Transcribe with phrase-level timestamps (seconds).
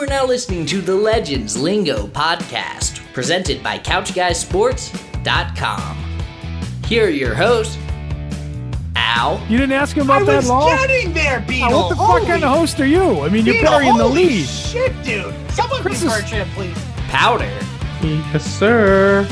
[0.00, 5.96] You are now listening to the Legends Lingo podcast, presented by CouchGuySports.com.
[6.86, 7.76] Here are your hosts,
[8.96, 9.42] Al.
[9.50, 10.70] You didn't ask him about I that was long?
[10.74, 11.68] getting there, Beetle.
[11.74, 13.20] Oh, what the fuck Holy kind of host are you?
[13.20, 14.46] I mean, you're Beetle, burying the holy lead.
[14.46, 15.34] Shit, dude.
[15.50, 16.78] Someone Chris please is- for please.
[17.10, 17.52] Powder,
[18.02, 19.28] Yes, sir.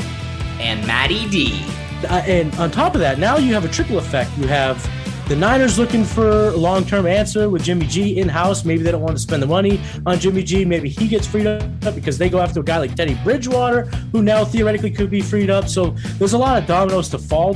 [0.59, 1.65] and Matty D.
[2.07, 4.29] Uh, and on top of that, now you have a triple effect.
[4.37, 4.87] You have
[5.29, 8.65] the Niners looking for a long-term answer with Jimmy G in-house.
[8.65, 10.65] Maybe they don't want to spend the money on Jimmy G.
[10.65, 11.61] Maybe he gets freed up
[11.93, 15.51] because they go after a guy like Teddy Bridgewater, who now theoretically could be freed
[15.51, 15.69] up.
[15.69, 17.55] So there's a lot of dominoes to fall.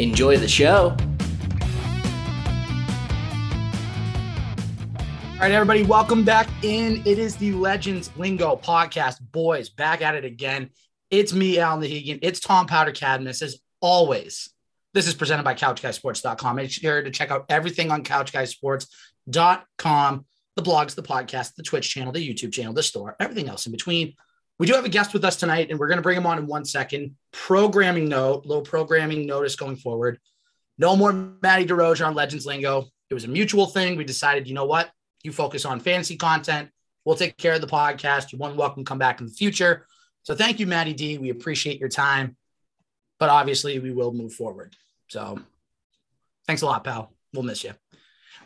[0.00, 0.96] Enjoy the show.
[5.34, 7.02] All right, everybody, welcome back in.
[7.06, 9.20] It is the Legends Lingo podcast.
[9.30, 10.70] Boys, back at it again.
[11.10, 12.18] It's me, Alan Lehegan.
[12.22, 13.42] It's Tom Powder Cadmus.
[13.42, 14.48] As always,
[14.96, 16.56] this is presented by CouchGuySports.com.
[16.56, 20.24] Make sure to check out everything on CouchGuySports.com
[20.56, 23.72] the blogs, the podcast, the Twitch channel, the YouTube channel, the store, everything else in
[23.72, 24.14] between.
[24.58, 26.38] We do have a guest with us tonight, and we're going to bring him on
[26.38, 27.14] in one second.
[27.30, 30.18] Programming note, little programming notice going forward.
[30.78, 32.86] No more Matty DeRoja on Legends Lingo.
[33.10, 33.96] It was a mutual thing.
[33.96, 34.90] We decided, you know what?
[35.22, 36.70] You focus on fantasy content.
[37.04, 38.32] We'll take care of the podcast.
[38.32, 39.86] You're one welcome come back in the future.
[40.22, 41.18] So thank you, Matty D.
[41.18, 42.36] We appreciate your time.
[43.20, 44.74] But obviously, we will move forward.
[45.08, 45.38] So
[46.46, 47.12] thanks a lot, pal.
[47.32, 47.72] We'll miss you.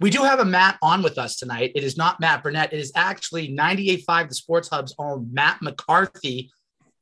[0.00, 1.72] We do have a Matt on with us tonight.
[1.74, 2.72] It is not Matt Burnett.
[2.72, 6.50] It is actually 98.5 The Sports Hub's own Matt McCarthy.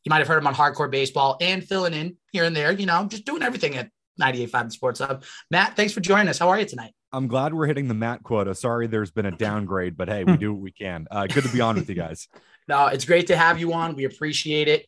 [0.05, 2.87] You might have heard him on Hardcore Baseball and filling in here and there, you
[2.87, 5.25] know, just doing everything at 98.5 The Sports Hub.
[5.50, 6.39] Matt, thanks for joining us.
[6.39, 6.93] How are you tonight?
[7.12, 8.55] I'm glad we're hitting the Matt quota.
[8.55, 11.06] Sorry, there's been a downgrade, but hey, we do what we can.
[11.11, 12.28] Uh, good to be on with you guys.
[12.69, 13.97] No, it's great to have you on.
[13.97, 14.87] We appreciate it.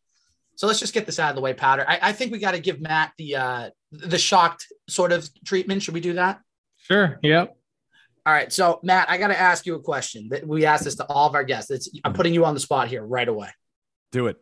[0.60, 1.86] So let's just get this out of the way, Powder.
[1.88, 5.82] I, I think we got to give Matt the uh, the shocked sort of treatment.
[5.82, 6.38] Should we do that?
[6.76, 7.18] Sure.
[7.22, 7.56] Yep.
[8.26, 8.52] All right.
[8.52, 10.28] So Matt, I got to ask you a question.
[10.28, 11.70] That we ask this to all of our guests.
[11.70, 13.48] It's, I'm putting you on the spot here right away.
[14.12, 14.36] Do it.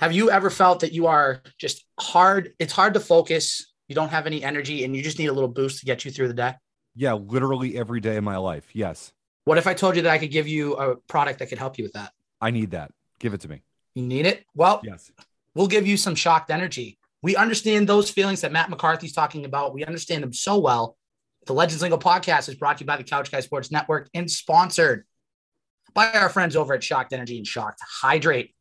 [0.00, 2.54] Have you ever felt that you are just hard?
[2.58, 3.74] It's hard to focus.
[3.86, 6.10] You don't have any energy, and you just need a little boost to get you
[6.10, 6.54] through the day.
[6.96, 8.68] Yeah, literally every day of my life.
[8.72, 9.12] Yes,
[9.44, 11.78] What if I told you that I could give you a product that could help
[11.78, 12.10] you with that?
[12.40, 12.90] I need that.
[13.20, 13.62] Give it to me.
[13.96, 14.44] You need it?
[14.54, 15.10] Well, Yes.
[15.54, 16.98] we'll give you some shocked energy.
[17.22, 19.72] We understand those feelings that Matt McCarthy's talking about.
[19.72, 20.98] We understand them so well.
[21.46, 24.30] The Legends Lingo podcast is brought to you by the Couch Guy Sports Network and
[24.30, 25.06] sponsored
[25.94, 28.54] by our friends over at Shocked Energy and Shocked Hydrate.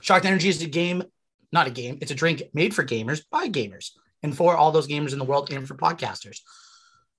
[0.00, 1.04] Shocked Energy is a game,
[1.52, 3.90] not a game, it's a drink made for gamers by gamers
[4.22, 6.40] and for all those gamers in the world and for podcasters.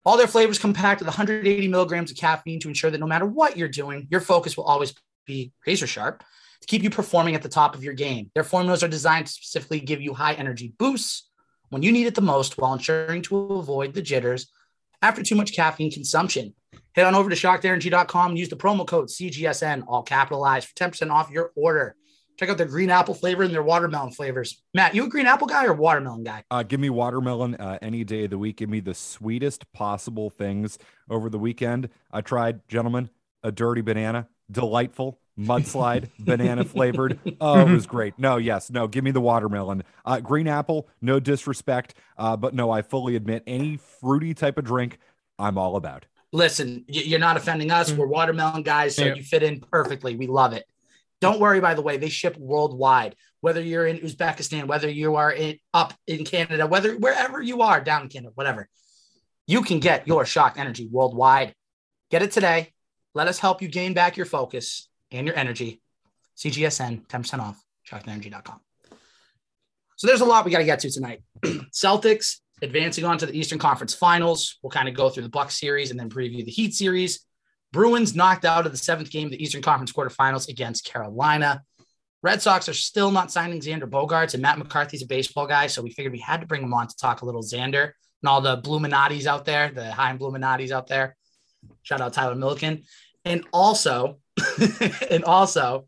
[0.06, 3.28] All their flavors come packed with 180 milligrams of caffeine to ensure that no matter
[3.28, 4.96] what you're doing, your focus will always
[5.28, 6.24] be razor sharp
[6.62, 8.32] to keep you performing at the top of your game.
[8.36, 11.30] Their formulas are designed to specifically give you high energy boosts
[11.70, 14.52] when you need it the most while ensuring to avoid the jitters
[15.02, 16.54] after too much caffeine consumption.
[16.96, 21.12] Head on over to shockedenergy.com and use the promo code CGSN, all capitalized, for 10%
[21.12, 21.96] off your order.
[22.38, 24.64] Check out their green apple flavor and their watermelon flavors.
[24.74, 26.44] Matt, you a green apple guy or watermelon guy?
[26.50, 28.58] Uh, give me watermelon uh, any day of the week.
[28.58, 31.90] Give me the sweetest possible things over the weekend.
[32.12, 33.10] I tried, gentlemen,
[33.44, 37.20] a dirty banana, delightful, mudslide, banana flavored.
[37.40, 38.14] Oh, it was great.
[38.18, 39.84] No, yes, no, give me the watermelon.
[40.06, 44.66] Uh, green apple, no disrespect, uh, but no, I fully admit any fruity type of
[44.66, 45.00] drink,
[45.38, 46.06] I'm all about.
[46.32, 47.92] Listen, you're not offending us.
[47.92, 49.16] We're watermelon guys, so Yeah.
[49.16, 50.16] you fit in perfectly.
[50.16, 50.66] We love it.
[51.22, 53.16] Don't worry, by the way, they ship worldwide.
[53.42, 57.82] Whether you're in Uzbekistan, whether you are in up in Canada, whether wherever you are
[57.82, 58.68] down in Canada, whatever,
[59.48, 61.56] you can get your shock energy worldwide.
[62.12, 62.74] Get it today.
[63.16, 65.82] Let us help you gain back your focus and your energy.
[66.38, 68.60] CGSN, 10% off, shockedenergy.com.
[69.98, 71.22] So there's a lot we got to get to tonight.
[71.44, 74.58] Celtics advancing on to the Eastern Conference Finals.
[74.64, 77.26] We'll kind of go through the Buck series and then preview the Heat series.
[77.72, 81.64] Bruins knocked out of the seventh game of the Eastern Conference quarterfinals against Carolina.
[82.24, 85.82] Red Sox are still not signing Xander Bogaerts, and Matt McCarthy's a baseball guy, so
[85.82, 88.42] we figured we had to bring him on to talk a little Xander and all
[88.42, 91.16] the Bluminati's out there, the high Bluminati's out there.
[91.84, 92.84] Shout out Tyler Milliken,
[93.26, 94.20] and also,
[95.12, 95.88] and also,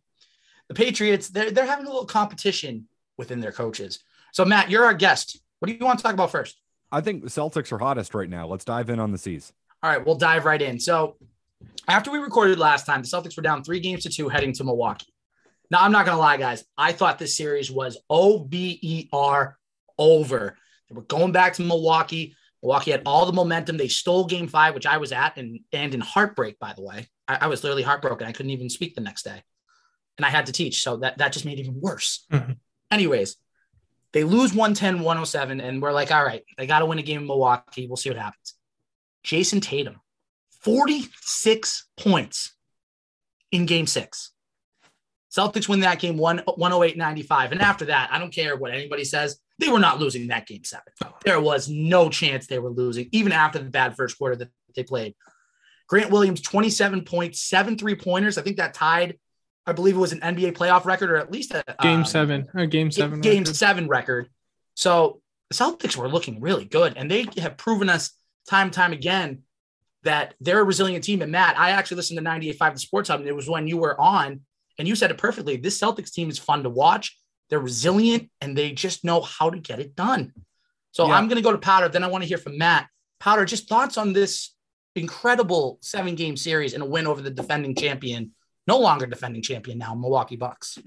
[0.67, 2.87] the Patriots they're they're having a little competition
[3.17, 3.99] within their coaches.
[4.31, 5.39] So Matt, you're our guest.
[5.59, 6.57] What do you want to talk about first?
[6.91, 8.47] I think the Celtics are hottest right now.
[8.47, 9.53] Let's dive in on the C's.
[9.83, 10.79] All right, we'll dive right in.
[10.79, 11.17] So,
[11.87, 14.63] after we recorded last time, the Celtics were down three games to two heading to
[14.63, 15.13] Milwaukee.
[15.69, 16.63] Now, I'm not going to lie, guys.
[16.77, 19.57] I thought this series was O B E R
[19.97, 20.57] over.
[20.89, 22.35] They were going back to Milwaukee.
[22.61, 23.77] Milwaukee had all the momentum.
[23.77, 27.07] They stole game five, which I was at, and, and in heartbreak, by the way.
[27.31, 28.27] I, I was literally heartbroken.
[28.27, 29.41] I couldn't even speak the next day.
[30.17, 30.83] And I had to teach.
[30.83, 32.25] So that, that just made it even worse.
[32.31, 32.53] Mm-hmm.
[32.91, 33.37] Anyways,
[34.13, 37.21] they lose 110, 107, and we're like, all right, they got to win a game
[37.21, 37.87] in Milwaukee.
[37.87, 38.55] We'll see what happens.
[39.23, 40.01] Jayson Tatum,
[40.61, 42.53] 46 points
[43.51, 44.31] in game six.
[45.31, 47.53] Celtics win that game one, 108 95.
[47.53, 50.65] And after that, I don't care what anybody says, they were not losing that game
[50.65, 50.91] seven.
[51.23, 54.83] There was no chance they were losing, even after the bad first quarter that they
[54.83, 55.15] played.
[55.91, 58.37] Grant Williams, 27 points, seven three pointers.
[58.37, 59.19] I think that tied,
[59.65, 62.47] I believe it was an NBA playoff record or at least a Game um, seven,
[62.53, 63.55] a game seven, game record.
[63.57, 64.29] seven record.
[64.73, 68.11] So the Celtics were looking really good, and they have proven us
[68.49, 69.39] time and time again
[70.03, 71.21] that they're a resilient team.
[71.21, 73.75] And Matt, I actually listened to 98.5 The Sports Hub, and it was when you
[73.75, 74.39] were on,
[74.79, 75.57] and you said it perfectly.
[75.57, 77.19] This Celtics team is fun to watch.
[77.49, 80.31] They're resilient, and they just know how to get it done.
[80.93, 81.15] So Yeah.
[81.15, 81.89] I'm going to go to Powder.
[81.89, 82.87] Then I want to hear from Matt.
[83.19, 84.55] Powder, just thoughts on this
[84.95, 88.31] incredible seven game series and a win over the defending champion,
[88.67, 90.77] no longer defending champion now, Milwaukee Bucks.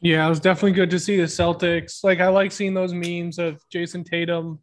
[0.00, 2.02] Yeah, it was definitely good to see the Celtics.
[2.02, 4.58] Like I like seeing those memes of Jayson Tatum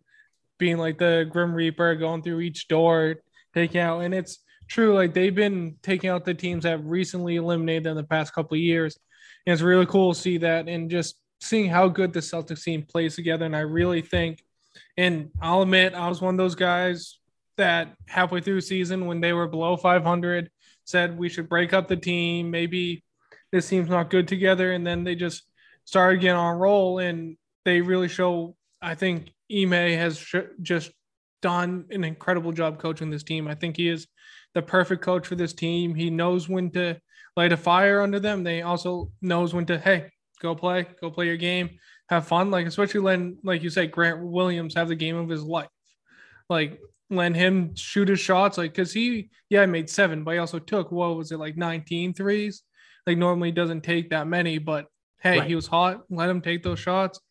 [0.58, 3.18] being like the Grim Reaper going through each door,
[3.54, 4.96] taking out, and it's true.
[4.96, 8.98] Like they've been taking out the teams that recently eliminated them the past couple years,
[9.46, 12.82] and it's really cool to see that and just seeing how good the Celtics team
[12.82, 13.46] plays together.
[13.46, 14.44] And I really think,
[14.98, 17.20] and I'll admit, I was one of those guys
[17.58, 20.50] that halfway through season when they were below 500
[20.86, 23.04] said we should break up the team, maybe
[23.52, 24.72] this team's not good together.
[24.72, 25.44] And then they just
[25.86, 28.56] started getting on roll and they really show.
[28.82, 30.92] I think Ime has sh- just
[31.42, 33.48] done an incredible job coaching this team.
[33.48, 34.08] I think he is
[34.54, 35.96] the perfect coach for this team.
[35.96, 37.00] He knows when to
[37.36, 38.44] light a fire under them.
[38.44, 40.10] They also knows when to, hey,
[40.42, 41.78] go play, go play your game,
[42.10, 42.52] have fun.
[42.52, 45.70] Like, especially when, like you said, Grant Williams have the game of his life.
[46.50, 48.58] Like, let him shoot his shots.
[48.58, 51.58] Like, cause he, yeah, I made seven, but he also took, what was it, like
[51.58, 52.64] 19 threes?
[53.08, 54.86] like normally doesn't take that many, but
[55.22, 55.48] hey, Right.
[55.48, 56.04] he was hot.
[56.10, 57.22] Let him take those shots.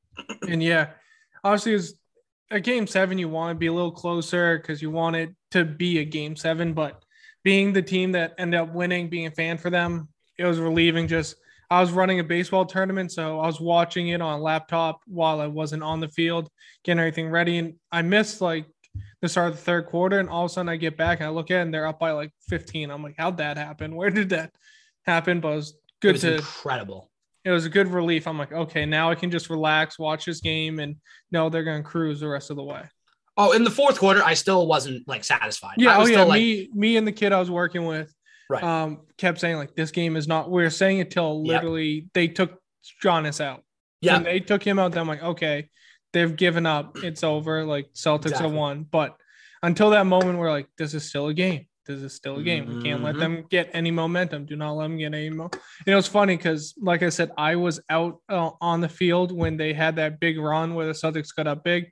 [0.48, 0.90] and yeah,
[1.42, 1.94] obviously, it's
[2.50, 3.16] a game seven.
[3.16, 6.36] You want to be a little closer because you want it to be a game
[6.36, 6.74] seven.
[6.74, 7.02] But
[7.42, 10.08] being the team that ended up winning, being a fan for them,
[10.38, 11.08] it was relieving.
[11.08, 11.36] Just
[11.70, 15.40] I was running a baseball tournament, so I was watching it on a laptop while
[15.40, 16.50] I wasn't on the field,
[16.84, 18.66] getting everything ready, and I missed like
[19.22, 21.26] the start of the third quarter, and all of a sudden I get back and
[21.26, 22.90] I look at it and they're up by like 15.
[22.90, 23.94] I'm like, how'd that happen?
[23.96, 24.52] Where did that
[25.06, 25.40] happen?
[25.40, 27.10] But it was It good was to incredible.
[27.44, 28.26] it was a good relief.
[28.26, 30.96] I'm like, okay, now I can just relax, watch this game, and
[31.30, 32.82] know they're gonna cruise the rest of the way.
[33.38, 35.76] Oh, in the fourth quarter, I still wasn't like satisfied.
[35.78, 38.12] Yeah, I oh yeah, still, like, me, me and the kid I was working with,
[38.50, 38.62] Right.
[38.62, 40.50] um, kept saying like this game is not.
[40.50, 41.62] We are saying it till Yep.
[41.62, 42.60] literally they took
[43.02, 43.62] Giannis out.
[44.02, 45.70] yeah, they took him out, then I'm like, okay,
[46.12, 46.98] they've given up.
[47.02, 47.64] It's over.
[47.64, 48.48] Like Celtics Exactly.
[48.48, 48.84] have won.
[48.90, 49.16] But
[49.62, 51.66] until that moment, we're like, this is still a game.
[51.86, 52.76] This is still a game.
[52.76, 53.18] We can't let Mhm.
[53.18, 54.46] them get any momentum.
[54.46, 55.50] Do not let them get any mo.
[55.86, 59.32] You know, it's funny because, like I said, I was out uh, on the field
[59.32, 61.90] when they had that big run where the Celtics got up big,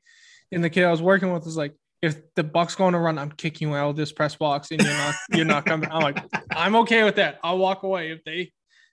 [0.52, 3.18] and the kid I was working with was like, "If the Bucks going to run,
[3.18, 6.02] I'm kicking you out of this press box, and you're not, you're not coming." I'm
[6.02, 6.22] like,
[6.54, 7.40] "I'm okay with that.
[7.42, 8.52] I'll walk away if they,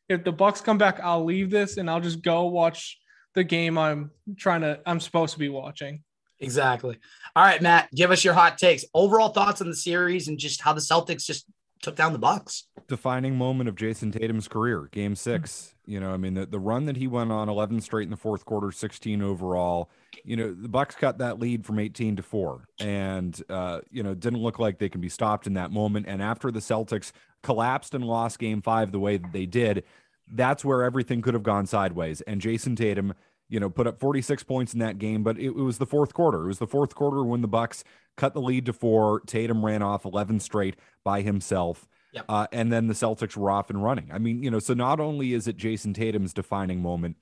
[0.10, 2.98] if the Bucks come back, I'll leave this and I'll just go watch
[3.38, 6.04] the game I'm trying to, I'm supposed to be watching."
[6.40, 6.98] exactly.
[7.36, 8.86] All right, Matt, give us your hot takes.
[8.94, 11.46] Overall thoughts on the series and just how the Celtics just
[11.82, 12.66] took down the Bucks.
[12.88, 15.74] defining moment of Jayson Tatum's career, game six.
[15.86, 18.18] You know, I mean, the, the run that he went on 11 straight in the
[18.18, 19.90] fourth quarter, 16 overall.
[20.24, 24.14] You know, the Bucks cut that lead from 18 to four, and uh, you know,
[24.14, 26.06] didn't look like they can be stopped in that moment.
[26.08, 27.12] And after the Celtics
[27.44, 29.84] collapsed and lost game five the way that they did,
[30.30, 32.22] that's where everything could have gone sideways.
[32.22, 33.14] And Jayson Tatum,
[33.50, 36.14] you know, put up 46 points in that game, but it, it was the fourth
[36.14, 36.44] quarter.
[36.44, 37.84] It was the fourth quarter when the Bucks
[38.16, 39.22] cut the lead to four.
[39.22, 41.88] Tatum ran off 11 straight by himself.
[42.14, 42.26] Yep.
[42.28, 44.10] Uh, and then the Celtics were off and running.
[44.12, 47.18] I mean, you know, so not only is it Jayson Tatum's defining moment,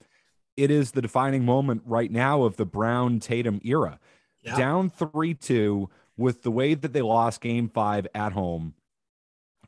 [0.57, 3.99] it is the defining moment right now of the Brown Tatum era.
[4.57, 8.75] Down 3 2 with the way that they lost game five at home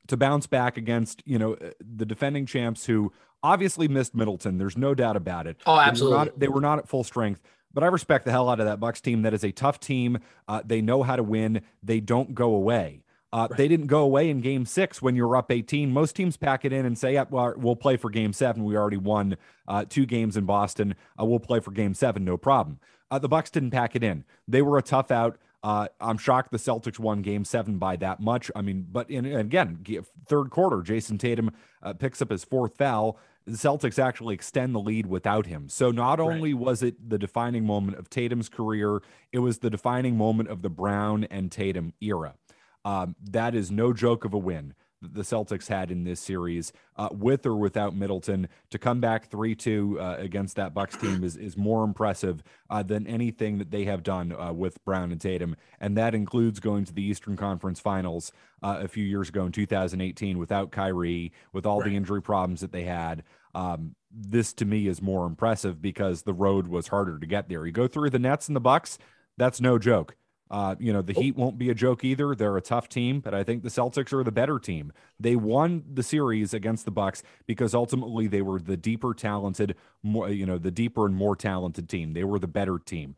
[0.07, 3.11] to bounce back against, you know, uh, the defending champs who
[3.43, 4.57] obviously missed Middleton.
[4.57, 5.57] There's no doubt about it.
[5.65, 6.17] Oh, They were absolutely.
[6.17, 7.41] not- They were not at full strength.
[7.73, 9.21] But I respect the hell out of that Bucks team.
[9.21, 10.17] That is a tough team.
[10.47, 11.61] Uh, they know how to win.
[11.83, 13.03] They don't go away.
[13.31, 15.91] Uh, They didn't go away in Game Six when you're up 18.
[15.91, 18.63] Most teams pack it in and say, "Yeah, well, we'll play for Game Seven.
[18.63, 19.35] We already won
[19.67, 20.95] uh, two games in Boston.
[21.21, 22.79] Uh, we'll play for Game Seven, no problem."
[23.11, 24.23] Uh, the Bucks didn't pack it in.
[24.47, 25.37] They were a tough out.
[25.61, 28.49] Uh, I'm shocked the Celtics won Game Seven by that much.
[28.55, 29.83] I mean, but in again,
[30.25, 31.51] third quarter, Jayson Tatum
[31.83, 33.19] uh, picks up his fourth foul.
[33.47, 35.69] The Celtics actually extend the lead without him.
[35.69, 36.27] So not Right.
[36.35, 39.01] only was it the defining moment of Tatum's career,
[39.31, 42.35] it was the defining moment of the Brown and Tatum era.
[42.83, 44.73] Um, that is no joke of a win.
[45.01, 49.55] The Celtics had in this series, uh, with or without Middleton, to come back three
[49.55, 53.85] two uh, against that Bucks team is is more impressive uh, than anything that they
[53.85, 57.79] have done uh, with Brown and Tatum, and that includes going to the Eastern Conference
[57.79, 58.31] Finals
[58.63, 61.89] uh, a few years ago in 2018 without Kyrie, with all Right.
[61.89, 63.23] the injury problems that they had.
[63.53, 67.65] Um, this to me is more impressive because the road was harder to get there.
[67.65, 68.97] You go through the Nets and the Bucks,
[69.37, 70.15] that's no joke.
[70.49, 72.33] Uh, you know, the Heat won't be a joke either.
[72.33, 74.93] They're a tough team, but I think the Celtics are the better team.
[75.19, 80.29] They won the series against the Bucks because ultimately they were the deeper talented, more
[80.29, 82.13] you know, the deeper and more talented team.
[82.13, 83.15] They were the better team.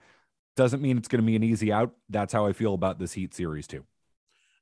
[0.56, 1.94] Doesn't mean it's going to be an easy out.
[2.10, 3.86] That's how I feel about this Heat series too.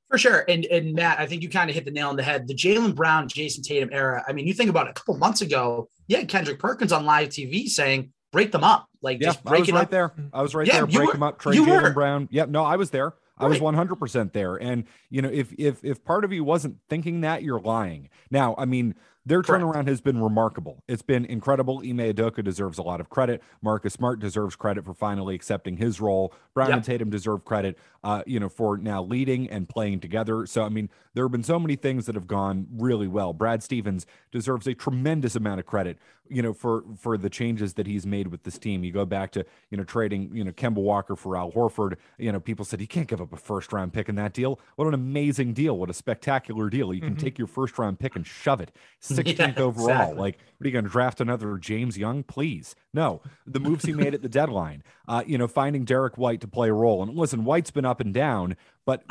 [0.09, 0.45] For sure.
[0.47, 2.47] And and Matt, I think you kind of hit the nail on the head.
[2.47, 4.23] The Jaylen Brown, Jayson Tatum era.
[4.27, 7.29] I mean, you think about it, a couple months ago, yeah, Kendrick Perkins on live
[7.29, 8.87] TV saying, break them up.
[9.01, 9.89] Like Yeah, just I break was it right up.
[9.91, 10.13] there.
[10.33, 10.87] I was right Yeah, there.
[10.87, 11.39] Break were- him up.
[11.39, 11.93] Trade Jaylen.
[11.93, 12.27] Brown.
[12.31, 12.49] Yep.
[12.49, 13.13] No, I was there.
[13.39, 14.55] I was 100% there.
[14.55, 18.09] And you know, if if if part of you wasn't thinking that, you're lying.
[18.31, 18.95] Now, I mean,
[19.27, 19.63] their Correct.
[19.63, 20.83] turnaround has been remarkable.
[20.87, 21.79] It's been incredible.
[21.85, 23.43] Ime Udoka deserves a lot of credit.
[23.61, 26.33] Marcus Smart deserves credit for finally accepting his role.
[26.55, 26.75] Brown Yep.
[26.77, 30.45] and Tatum deserve credit, uh, you know, for now leading and playing together.
[30.47, 33.33] So, I mean, there have been so many things that have gone really well.
[33.33, 37.87] Brad Stevens deserves a tremendous amount of credit, you know, for for the changes that
[37.87, 38.83] he's made with this team.
[38.83, 41.95] You go back to, you know, trading, you know, Kemba Walker for Al Horford.
[42.17, 44.59] You know, people said he can't give up a first round pick in that deal.
[44.75, 45.77] What an amazing deal!
[45.77, 46.93] What a spectacular deal!
[46.93, 47.19] You can Mhm.
[47.19, 49.89] take your first round pick and shove it 16th Yeah, overall.
[49.91, 50.19] exactly.
[50.19, 52.23] Like, what are you going to draft another James Young?
[52.23, 53.21] Please, no.
[53.45, 56.69] The moves he made at the deadline, uh, you know, finding Derrick White to play
[56.69, 57.03] a role.
[57.03, 58.55] And listen, White's been up and down,
[58.85, 59.03] but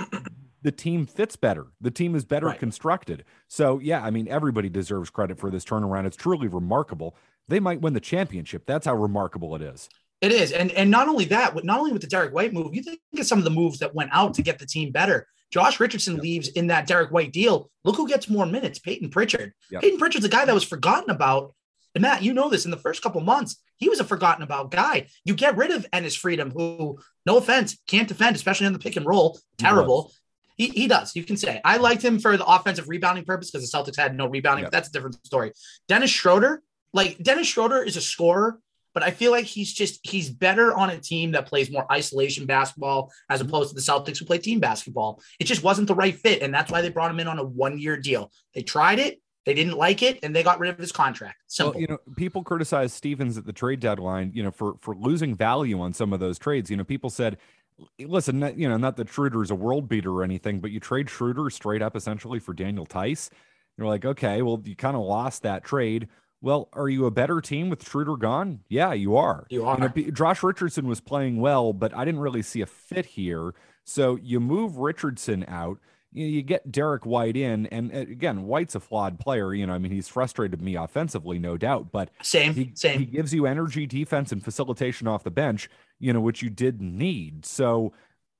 [0.66, 1.68] the team fits better.
[1.80, 2.58] The team is better Right.
[2.58, 3.24] constructed.
[3.46, 6.06] So, yeah, I mean, everybody deserves credit for this turnaround.
[6.06, 7.14] It's truly remarkable.
[7.46, 8.64] They might win the championship.
[8.66, 9.88] That's how remarkable it is.
[10.20, 12.82] It is, and and not only that, not only with the Derrick White move, you
[12.82, 15.28] think of some of the moves that went out to get the team better.
[15.52, 17.70] Josh Richardson leaves in that Derrick White deal.
[17.84, 19.52] Look who gets more minutes: Payton Pritchard.
[19.70, 19.82] Yep.
[19.82, 21.54] Payton Pritchard's a guy that was forgotten about.
[21.94, 22.64] And Matt, you know this.
[22.64, 25.06] In the first couple months, he was a forgotten about guy.
[25.24, 28.96] You get rid of Enes Freedom, who, no offense, can't defend, especially on the pick
[28.96, 29.38] and roll.
[29.58, 30.12] Terrible.
[30.56, 31.14] He, he does.
[31.14, 34.16] You can say I liked him for the offensive rebounding purpose because the Celtics had
[34.16, 34.64] no rebounding.
[34.64, 34.72] Yep.
[34.72, 35.52] But that's a different story.
[35.86, 38.58] Dennis Schroeder, like Dennis Schroeder, is a scorer,
[38.94, 42.46] but I feel like he's just he's better on a team that plays more isolation
[42.46, 43.50] basketball as Mm-hmm.
[43.50, 45.20] opposed to the Celtics who play team basketball.
[45.38, 47.44] It just wasn't the right fit, and that's why they brought him in on a
[47.44, 48.32] one year deal.
[48.54, 51.36] They tried it, they didn't like it, and they got rid of his contract.
[51.46, 51.74] Simple.
[51.74, 55.34] Well, you know, people criticized Stevens at the trade deadline, you know, for for losing
[55.34, 56.70] value on some of those trades.
[56.70, 57.36] You know, people said,
[57.98, 61.10] listen, you know, not that Schroeder is a world beater or anything, but you trade
[61.10, 63.30] Schroeder straight up essentially for Daniel Theis.
[63.76, 66.08] You're like, okay, well, you kind of lost that trade.
[66.40, 68.60] Well, are you a better team with Schroeder gone?
[68.68, 69.46] Yeah, you are.
[69.50, 69.88] You know, are.
[69.88, 73.54] P- Josh Richardson was playing well, but I didn't really see a fit here.
[73.84, 75.78] So you move Richardson out.
[76.12, 79.54] You, you get Derrick White in, and uh, again, White's a flawed player.
[79.54, 83.00] You know, I mean, he's frustrated me offensively, no doubt, but same, he, same.
[83.00, 85.68] he gives you energy, defense, and facilitation off the bench,
[85.98, 87.44] you know, which you did need.
[87.46, 87.92] So,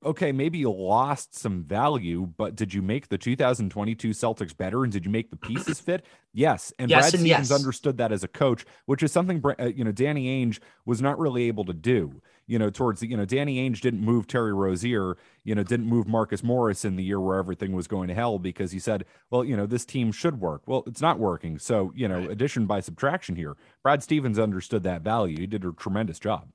[0.04, 4.84] okay, maybe you lost some value, but did you make the 2022 Celtics better?
[4.84, 6.04] And did you make the pieces fit?
[6.32, 6.72] Yes.
[6.78, 7.58] And Yes Brad and Stevens yes.
[7.58, 11.18] understood that as a coach, which is something, uh, you know, Danny Ainge was not
[11.18, 12.20] really able to do.
[12.46, 15.86] You know, towards the, you know, Danny Ainge didn't move Terry Rozier, you know, didn't
[15.86, 19.04] move Marcus Morris in the year where everything was going to hell because he said,
[19.30, 20.62] well, you know, this team should work.
[20.66, 21.58] Well, it's not working.
[21.58, 22.30] So, you know, Right.
[22.30, 23.56] addition by subtraction here.
[23.82, 25.38] Brad Stevens understood that value.
[25.38, 26.50] He did a tremendous job.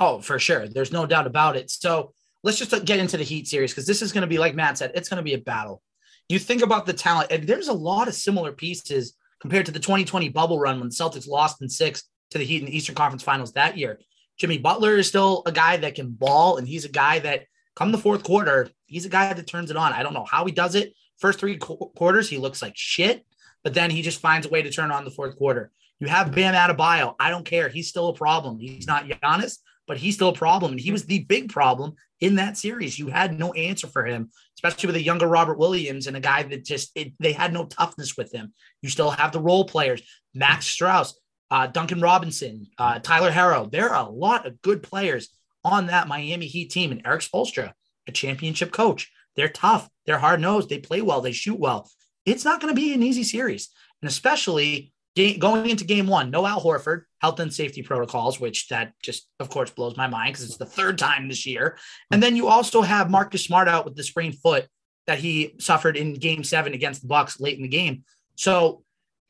[0.00, 0.68] Oh, for sure.
[0.68, 1.70] There's no doubt about it.
[1.70, 4.38] So let's just uh, get into the Heat series because this is going to be,
[4.38, 5.82] like Matt said, it's going to be a battle.
[6.28, 9.78] You think about the talent, and there's a lot of similar pieces compared to the
[9.78, 12.94] 2020 bubble run when the Celtics lost in six to the Heat in the Eastern
[12.94, 13.98] Conference Finals that year.
[14.38, 17.44] Jimmy Butler is still a guy that can ball, and he's a guy that,
[17.76, 19.92] come the fourth quarter, he's a guy that turns it on.
[19.92, 20.94] I don't know how he does it.
[21.18, 23.24] First three qu- quarters, he looks like shit,
[23.62, 25.70] but then he just finds a way to turn on the fourth quarter.
[26.00, 27.14] You have Bam Adebayo.
[27.20, 27.68] I don't care.
[27.68, 28.58] He's still a problem.
[28.58, 30.72] He's not Giannis, but he's still a problem.
[30.72, 32.98] And he was the big problem in that series.
[32.98, 36.42] You had no answer for him, especially with a younger Robert Williams and a guy
[36.42, 38.52] that just, it, they had no toughness with him.
[38.82, 41.12] You still have the role players, Max Strus,
[41.50, 43.70] uh, Duncan Robinson, uh, Tyler Herro.
[43.70, 45.28] There are a lot of good players
[45.64, 46.92] on that Miami Heat team.
[46.92, 47.72] And Erik Spoelstra,
[48.08, 49.12] a championship coach.
[49.36, 49.88] They're tough.
[50.06, 50.68] They're hard nosed.
[50.68, 51.20] They play well.
[51.20, 51.90] They shoot well.
[52.24, 53.68] It's not going to be an easy series.
[54.00, 58.68] And especially ga- going into game one, no Al Horford, health and safety protocols, which
[58.68, 61.78] that just, of course, blows my mind because it's the third time this year.
[62.10, 64.66] And then you also have Marcus Smart out with the sprained foot
[65.06, 68.04] that he suffered in game seven against the Bucks late in the game.
[68.36, 68.82] So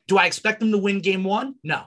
[0.07, 1.55] do I expect them to win game one?
[1.63, 1.83] No,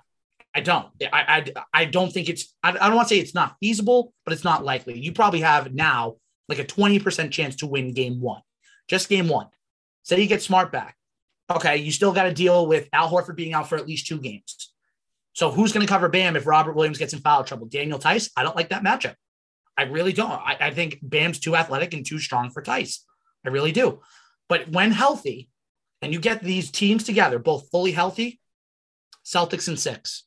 [0.55, 0.89] I don't.
[1.03, 4.13] I, I, I don't think it's, I, I don't want to say it's not feasible,
[4.25, 4.99] but it's not likely.
[4.99, 6.17] You probably have now
[6.49, 8.43] like a 20% chance to win game one,
[8.89, 9.49] just game one.
[10.03, 10.98] Say you get smart back.
[11.51, 14.21] Okay, you still got to deal with Al Horford being out for at least two
[14.21, 14.73] games.
[15.33, 17.67] So who's going to cover Bam if Robert Williams gets in foul trouble?
[17.67, 18.31] Daniel Theis?
[18.37, 19.15] I don't like that matchup.
[19.77, 20.33] I really don't.
[20.33, 23.05] I, I think Bam's too athletic and too strong for Theis.
[23.47, 24.01] I really do.
[24.49, 25.49] But when healthy,
[26.03, 28.41] and you get these teams together, both fully healthy,
[29.25, 30.25] Celtics and six.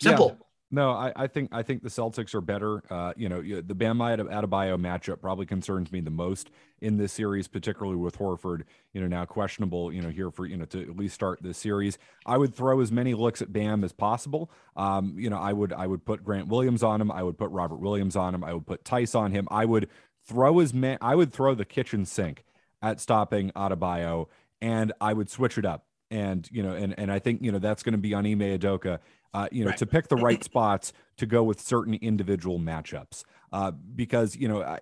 [0.00, 0.28] Simple.
[0.28, 0.46] Yeah.
[0.72, 2.82] No, I, I, think I think the Celtics are better.
[2.88, 6.50] Uh, you know, the Bam Adebayo matchup probably concerns me the most
[6.80, 8.62] in this series, particularly with Horford.
[8.92, 9.92] You know, now questionable.
[9.92, 11.98] You know, here for you know to at least start this series.
[12.24, 14.48] I would throw as many looks at Bam as possible.
[14.76, 17.10] Um, you know, I would I would put Grant Williams on him.
[17.10, 18.44] I would put Robert Williams on him.
[18.44, 19.48] I would put Theis on him.
[19.50, 19.88] I would
[20.24, 20.98] throw as many.
[21.00, 22.44] I would throw the kitchen sink
[22.80, 24.26] at stopping Adebayo,
[24.62, 25.86] and I would switch it up.
[26.12, 28.38] And you know, and and I think you know that's going to be on Ime
[28.38, 29.00] Udoka
[29.34, 29.78] uh, you know, right.
[29.78, 33.24] to pick the right spots to go with certain individual matchups.
[33.52, 34.78] Uh, because, you know, I,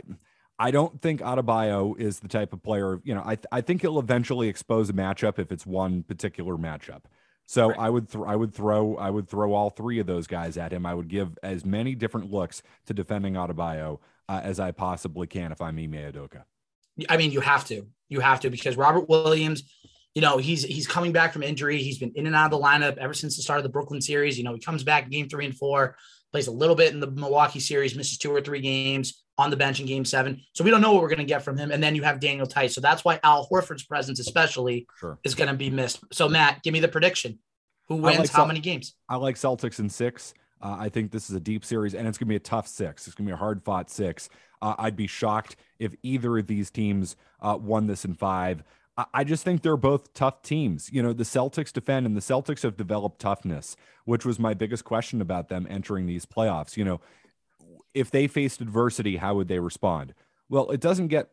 [0.58, 3.82] I don't think Adebayo is the type of player, you know, I, th- I think
[3.82, 7.02] he'll eventually expose a matchup if it's one particular matchup.
[7.46, 7.78] So right.
[7.78, 10.70] I would th- I would throw I would throw all three of those guys at
[10.70, 10.84] him.
[10.84, 15.50] I would give as many different looks to defending Adebayo uh, as I possibly can
[15.50, 16.42] if I'm Ime Udoka.
[17.08, 19.62] I mean, you have to, you have to because Robert Williams
[20.18, 21.78] you know, he's he's coming back from injury.
[21.78, 24.00] He's been in and out of the lineup ever since the start of the Brooklyn
[24.00, 24.36] series.
[24.36, 25.94] You know, he comes back game three and four,
[26.32, 29.56] plays a little bit in the Milwaukee series, misses two or three games on the
[29.56, 30.40] bench in game seven.
[30.54, 31.70] So we don't know what we're going to get from him.
[31.70, 32.74] And then you have Daniel Theis.
[32.74, 35.20] So that's why Al Horford's presence, especially, sure.
[35.22, 36.00] is going to be missed.
[36.12, 37.38] So, Matt, give me the prediction.
[37.86, 38.96] Who wins like how Celt- many games?
[39.08, 40.34] I like Celtics in six.
[40.60, 42.66] Uh, I think this is a deep series, and it's going to be a tough
[42.66, 43.06] six.
[43.06, 44.28] It's going to be a hard fought six.
[44.60, 48.64] Uh, I'd be shocked if either of these teams uh, won this in five.
[49.14, 50.90] I just think they're both tough teams.
[50.92, 54.84] You know, the Celtics defend and the Celtics have developed toughness, which was my biggest
[54.84, 56.76] question about them entering these playoffs.
[56.76, 57.00] You know,
[57.94, 60.14] if they faced adversity, how would they respond?
[60.48, 61.30] Well, it doesn't get,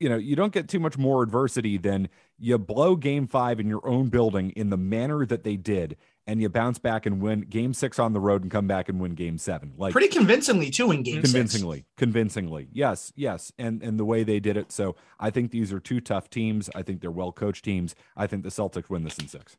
[0.00, 3.68] you know, you don't get too much more adversity than you blow game five in
[3.68, 5.96] your own building in the manner that they did
[6.28, 9.00] and you bounce back and win game six on the road and come back and
[9.00, 9.72] win game seven.
[9.76, 11.86] Like pretty convincingly too in game convincingly, six.
[11.96, 12.68] convincingly.
[12.68, 12.68] Convincingly.
[12.72, 13.50] Yes, yes.
[13.58, 14.70] And and the way they did it.
[14.70, 16.68] So I think these are two tough teams.
[16.74, 17.94] I think they're well coached teams.
[18.16, 19.56] I think the Celtics win this in six.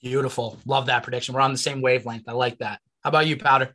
[0.00, 0.56] Beautiful.
[0.64, 1.34] Love that prediction.
[1.34, 2.28] We're on the same wavelength.
[2.28, 2.80] I like that.
[3.02, 3.74] How about you, Powder?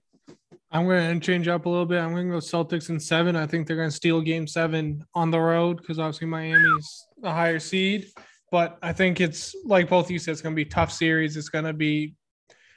[0.72, 2.00] I'm going to change up a little bit.
[2.00, 3.36] I'm going to go Celtics in seven.
[3.36, 7.32] I think they're going to steal game seven on the road because obviously Miami's a
[7.32, 8.08] higher seed
[8.54, 11.36] but I think it's like both you said, it's going to be tough series.
[11.36, 12.14] It's going to be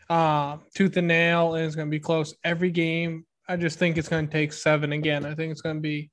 [0.09, 3.27] uh, tooth and nail, and it's going to be close every game.
[3.47, 5.27] I just think it's going to take seven again.
[5.27, 6.11] I think it's going to be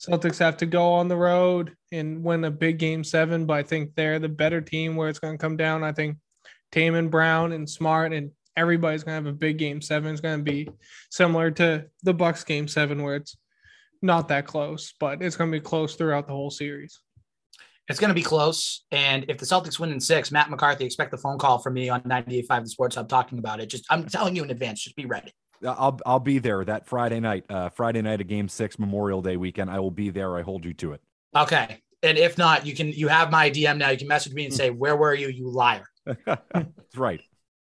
[0.00, 3.62] Celtics have to go on the road and win a big game seven, but I
[3.62, 5.84] think they're the better team where it's going to come down.
[5.84, 6.16] I think
[6.72, 10.12] Taman Brown and Smart and everybody's going to have a big game seven.
[10.12, 10.66] It's going to be
[11.10, 13.36] similar to the Bucks game seven, where it's
[14.00, 17.00] not that close, but it's going to be close throughout the whole series.
[17.88, 18.84] It's going to be close.
[18.90, 21.90] And if the Celtics win in six, Matt McCarthy, expect the phone call from me
[21.90, 23.66] on 98.5 The Sports Hub talking about it.
[23.66, 25.32] Just I'm telling you in advance, just be ready.
[25.66, 29.36] I'll I'll be there that Friday night, uh, Friday night of Game Six, Memorial Day
[29.36, 29.70] weekend.
[29.70, 30.36] I will be there.
[30.36, 31.00] I hold you to it.
[31.34, 33.90] Okay, and if not, you can you have my DM now.
[33.90, 35.86] You can message me and say, "Where were you, you liar?"
[36.26, 37.20] That's right.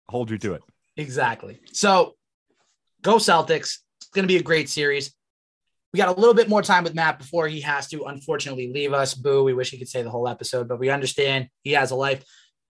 [0.08, 0.62] Hold you to it.
[0.96, 1.58] Exactly.
[1.72, 2.14] So,
[3.02, 3.78] go Celtics.
[4.00, 5.12] It's going to be a great series
[5.92, 8.92] we got a little bit more time with Matt before he has to unfortunately leave
[8.92, 9.14] us.
[9.14, 9.44] Boo.
[9.44, 12.24] We wish he could say the whole episode, but we understand he has a life.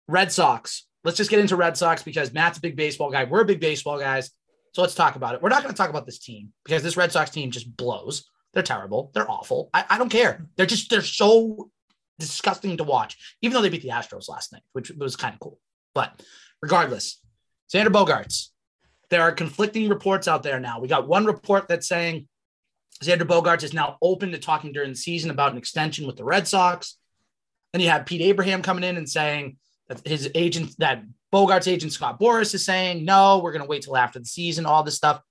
[0.08, 0.86] Red Sox.
[1.04, 3.24] Let's just get into Red Sox because Matt's a big baseball guy.
[3.24, 4.32] We're big baseball guys.
[4.74, 5.41] So let's talk about it.
[5.41, 8.30] We're not going to talk about this team because this Red Sox team just blows.
[8.54, 9.12] They're terrible.
[9.13, 9.69] They're awful.
[9.74, 10.45] I, I don't care.
[10.56, 11.72] They're just, they're so
[12.19, 15.39] disgusting to watch, even though they beat the Astros last night, which was kind of
[15.39, 15.60] cool.
[15.95, 16.22] But
[16.62, 17.22] regardless,
[17.74, 18.50] Xander Bogaerts,
[19.10, 20.80] there are conflicting reports out there now.
[20.80, 22.28] We got one report that's saying
[23.04, 26.24] Xander Bogaerts is now open to talking during the season about an extension with the
[26.24, 26.98] Red Sox.
[27.72, 29.58] Then you have Pete Abraham coming in and saying
[29.88, 33.84] that his agent, that Bogaerts' agent Scott Boras is saying, no, we're going to wait
[33.84, 35.22] till after the season, all this stuff.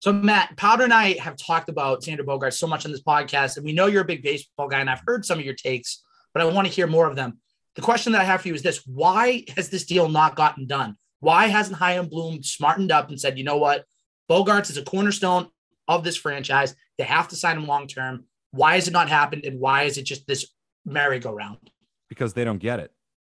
[0.00, 3.56] So, Matt, Powder and I have talked about Xander Bogaerts so much on this podcast,
[3.56, 6.04] and we know you're a big baseball guy, and I've heard some of your takes,
[6.34, 7.40] but I want to hear more of them.
[7.74, 10.66] The question that I have for you is this why has this deal not gotten
[10.66, 10.96] done?
[11.20, 13.84] Why hasn't Chaim Bloom smartened up and said, you know what?
[14.30, 15.48] Bogaerts is a cornerstone
[15.88, 16.74] of this franchise.
[16.98, 18.24] They have to sign him long term.
[18.50, 19.44] Why has it not happened?
[19.44, 20.46] And why is it just this
[20.84, 21.70] merry-go-round?
[22.08, 22.92] Because they don't get it.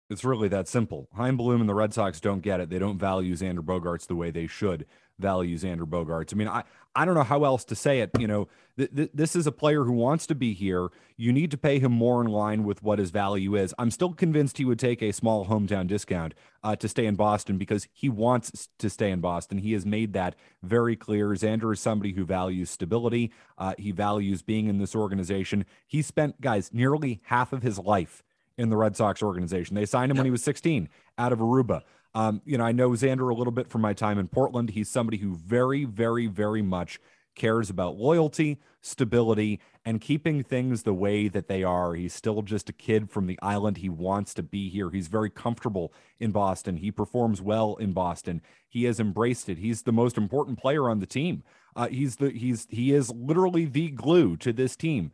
[0.09, 1.07] It's really that simple.
[1.15, 2.69] Chaim Bloom and the Red Sox don't get it.
[2.69, 4.85] They don't value Xander Bogaerts the way they should
[5.19, 6.33] value Xander Bogaerts.
[6.33, 6.63] I mean, I,
[6.95, 8.11] I don't know how else to say it.
[8.19, 8.47] You know,
[8.77, 10.89] th- th- this is a player who wants to be here.
[11.17, 13.73] You need to pay him more in line with what his value is.
[13.79, 17.57] I'm still convinced he would take a small hometown discount uh, to stay in Boston
[17.57, 19.59] because he wants to stay in Boston.
[19.59, 21.29] He has made that very clear.
[21.29, 23.31] Xander is somebody who values stability.
[23.57, 25.65] Uh, he values being in this organization.
[25.87, 28.23] He spent, guys, nearly half of his life
[28.57, 29.75] in the Red Sox organization.
[29.75, 31.81] They signed him when he was 16 out of Aruba.
[32.15, 34.71] Um, you know, I know Xander a little bit from my time in Portland.
[34.71, 36.99] He's somebody who very, very, very much
[37.35, 41.95] cares about loyalty, stability, and keeping things the way that they are.
[41.95, 43.77] He's still just a kid from the island.
[43.77, 44.89] He wants to be here.
[44.91, 46.77] He's very comfortable in Boston.
[46.77, 48.41] He performs well in Boston.
[48.69, 49.57] He has embraced it.
[49.57, 51.43] He's the most important player on the team.
[51.75, 55.11] Uh, he's the he's he is literally the glue to this team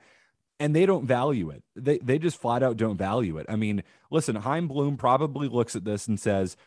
[0.59, 1.63] and they don't value it.
[1.75, 3.45] They they just flat out don't value it.
[3.49, 6.57] I mean, listen, Chaim Bloom probably looks at this and says,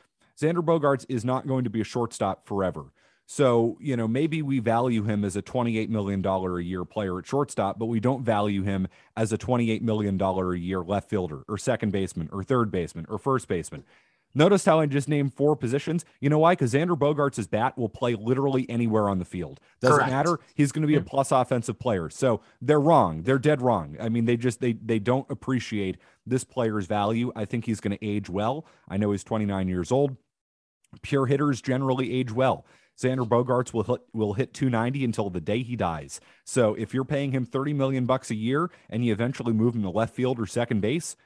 [0.40, 2.86] Xander Bogaerts is not going to be a shortstop forever.
[3.26, 7.26] So, you know, maybe we value him as a $28 million a year player at
[7.26, 11.56] shortstop, but we don't value him as a $28 million a year left fielder or
[11.56, 13.84] second baseman or third baseman or first baseman.
[14.34, 16.04] Notice how I just named four positions.
[16.20, 16.52] You know why?
[16.52, 19.60] Because Xander Bogaerts' bat will play literally anywhere on the field.
[19.80, 20.10] Doesn't Correct.
[20.10, 20.38] matter.
[20.54, 22.08] He's going to be a plus offensive player.
[22.08, 23.22] So they're wrong.
[23.22, 23.96] They're dead wrong.
[24.00, 27.32] I mean, they just they they don't appreciate this player's value.
[27.36, 28.66] I think he's going to age well.
[28.88, 30.16] I know he's 29 years old.
[31.02, 32.66] Pure hitters generally age well.
[32.98, 36.20] Xander Bogaerts will hit, will hit 290 until the day he dies.
[36.44, 39.82] So if you're paying him 30 million bucks a year and you eventually move him
[39.82, 41.16] to left field or second base,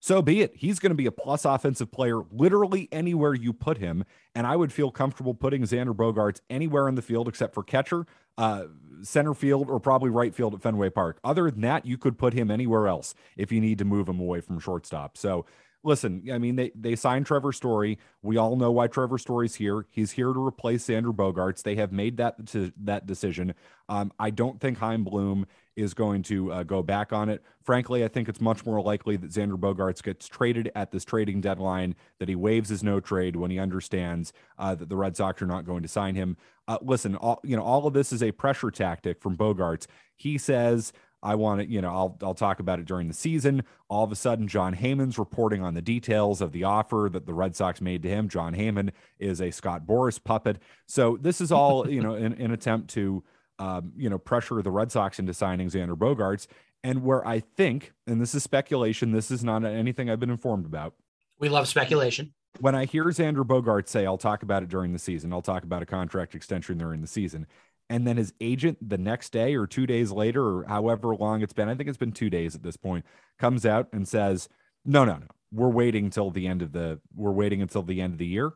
[0.00, 0.54] so be it.
[0.54, 4.04] He's going to be a plus offensive player literally anywhere you put him.
[4.34, 8.06] And I would feel comfortable putting Xander Bogaerts anywhere in the field except for catcher,
[8.36, 8.64] uh,
[9.02, 11.18] center field, or probably right field at Fenway Park.
[11.24, 14.20] Other than that, you could put him anywhere else if you need to move him
[14.20, 15.16] away from shortstop.
[15.16, 15.46] So
[15.82, 17.98] listen, I mean, they, they signed Trevor Story.
[18.22, 19.86] We all know why Trevor Story's here.
[19.90, 21.62] He's here to replace Xander Bogaerts.
[21.62, 23.54] They have made that to, that decision.
[23.88, 25.46] Um, I don't think Chaim Bloom
[25.78, 27.42] is going to uh, go back on it.
[27.62, 31.40] Frankly, I think it's much more likely that Xander Bogaerts gets traded at this trading
[31.40, 35.40] deadline, that he waives his no trade when he understands uh, that the Red Sox
[35.40, 36.36] are not going to sign him.
[36.66, 39.86] Uh, listen, all, you know, all of this is a pressure tactic from Bogaerts.
[40.16, 43.62] He says, I want to, you know, I'll I'll talk about it during the season.
[43.88, 47.34] All of a sudden, Jon Heyman's reporting on the details of the offer that the
[47.34, 48.28] Red Sox made to him.
[48.28, 50.58] Jon Heyman is a Scott Boras puppet.
[50.86, 53.24] So this is all, you know, an, an attempt to
[53.58, 56.46] um, you know, pressure the Red Sox into signing Xander Bogaerts.
[56.84, 60.64] And where I think, and this is speculation, this is not anything I've been informed
[60.64, 60.94] about.
[61.38, 62.34] We love speculation.
[62.60, 65.64] When I hear Xander Bogaerts say, I'll talk about it during the season, I'll talk
[65.64, 67.46] about a contract extension during the season.
[67.90, 71.52] And then his agent the next day or two days later, or however long it's
[71.52, 73.04] been, I think it's been two days at this point,
[73.38, 74.48] comes out and says,
[74.84, 75.26] No, no, no.
[75.50, 78.52] We're waiting till the end of the we're waiting until the end of the year.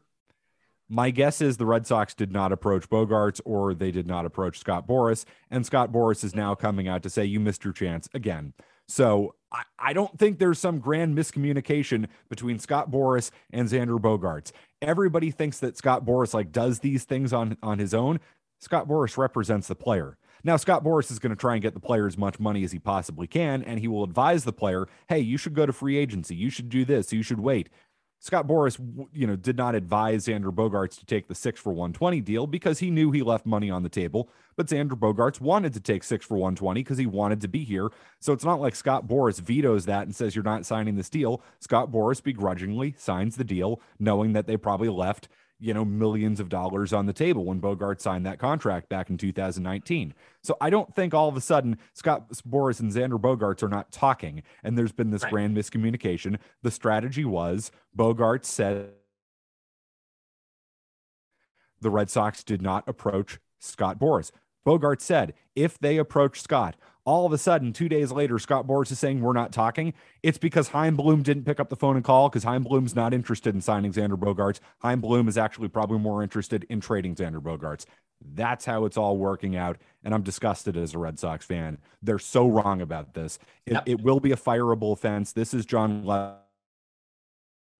[0.94, 4.59] My guess is the Red Sox did not approach Bogaerts or they did not approach
[4.59, 5.24] Scott Boras.
[5.50, 8.52] And Scott Boras is now coming out to say, You missed your chance again.
[8.88, 14.52] So I, I don't think there's some grand miscommunication between Scott Boras and Xander Bogaerts.
[14.83, 18.20] Everybody thinks that Scott Boras like does these things on, on his own.
[18.61, 20.18] Scott Boras represents the player.
[20.44, 22.72] Now, Scott Boras is going to try and get the player as much money as
[22.72, 25.96] he possibly can, and he will advise the player, hey, you should go to free
[25.96, 26.35] agency.
[26.35, 27.12] You should do this.
[27.12, 27.70] You should wait.
[28.22, 28.78] Scott Boras,
[29.12, 32.78] you know, did not advise Xander Bogaerts to take the six for 120 deal because
[32.78, 34.28] he knew he left money on the table.
[34.54, 37.88] But Xander Bogaerts wanted to take six for 120 because he wanted to be here.
[38.20, 41.42] So it's not like Scott Boras vetoes that and says, you're not signing this deal.
[41.58, 45.28] Scott Boras begrudgingly signs the deal, knowing that they probably left,
[45.62, 49.16] you know, millions of dollars on the table when Bogart signed that contract back in
[49.16, 50.12] 2019.
[50.42, 53.92] So I don't think all of a sudden Scott Boras and Xander Bogaerts are not
[53.92, 55.31] talking and there's been this Right.
[55.31, 56.38] grand miscommunication.
[56.62, 58.90] The strategy was Bogart said
[61.81, 64.33] the Red Sox did not approach Scott Boras.
[64.64, 68.92] Bogart said if they approach Scott, all of a sudden, two days later, Scott Boras
[68.92, 69.92] is saying we're not talking.
[70.22, 73.12] It's because Chaim Bloom didn't pick up the phone and call because Chaim Bloom's not
[73.12, 74.60] interested in signing Xander Bogaerts.
[74.78, 77.86] Chaim Bloom is actually probably more interested in trading Xander Bogaerts.
[78.34, 79.78] That's how it's all working out.
[80.04, 81.78] And I'm disgusted as a Red Sox fan.
[82.02, 83.38] They're so wrong about this.
[83.66, 83.82] It, Yep.
[83.86, 85.32] it will be a fireable offense.
[85.32, 86.38] This is John Le-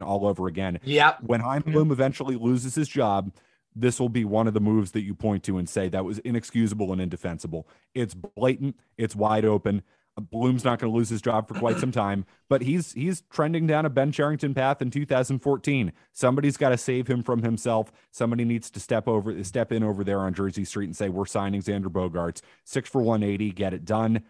[0.01, 1.23] all over again Yep.
[1.23, 3.31] when Chaim Bloom eventually loses his job,
[3.75, 6.19] this will be one of the moves that you point to and say that was
[6.21, 7.67] inexcusable and indefensible.
[7.95, 9.83] It's blatant, it's wide open.
[10.21, 13.67] Bloom's not going to lose his job for quite some time, but he's he's trending
[13.67, 15.91] down a Ben Cherington path in 2014.
[16.13, 17.91] Somebody's got to save him from himself.
[18.11, 21.25] Somebody needs to step over step in over there on Jersey Street and say we're
[21.25, 22.43] signing Xander Bogaerts.
[22.65, 24.23] 6 for 180, get it done.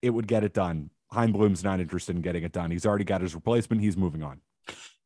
[0.00, 0.90] It would get it done.
[1.12, 2.70] Chaim Bloom's not interested in getting it done.
[2.70, 3.82] He's already got his replacement.
[3.82, 4.40] He's moving on.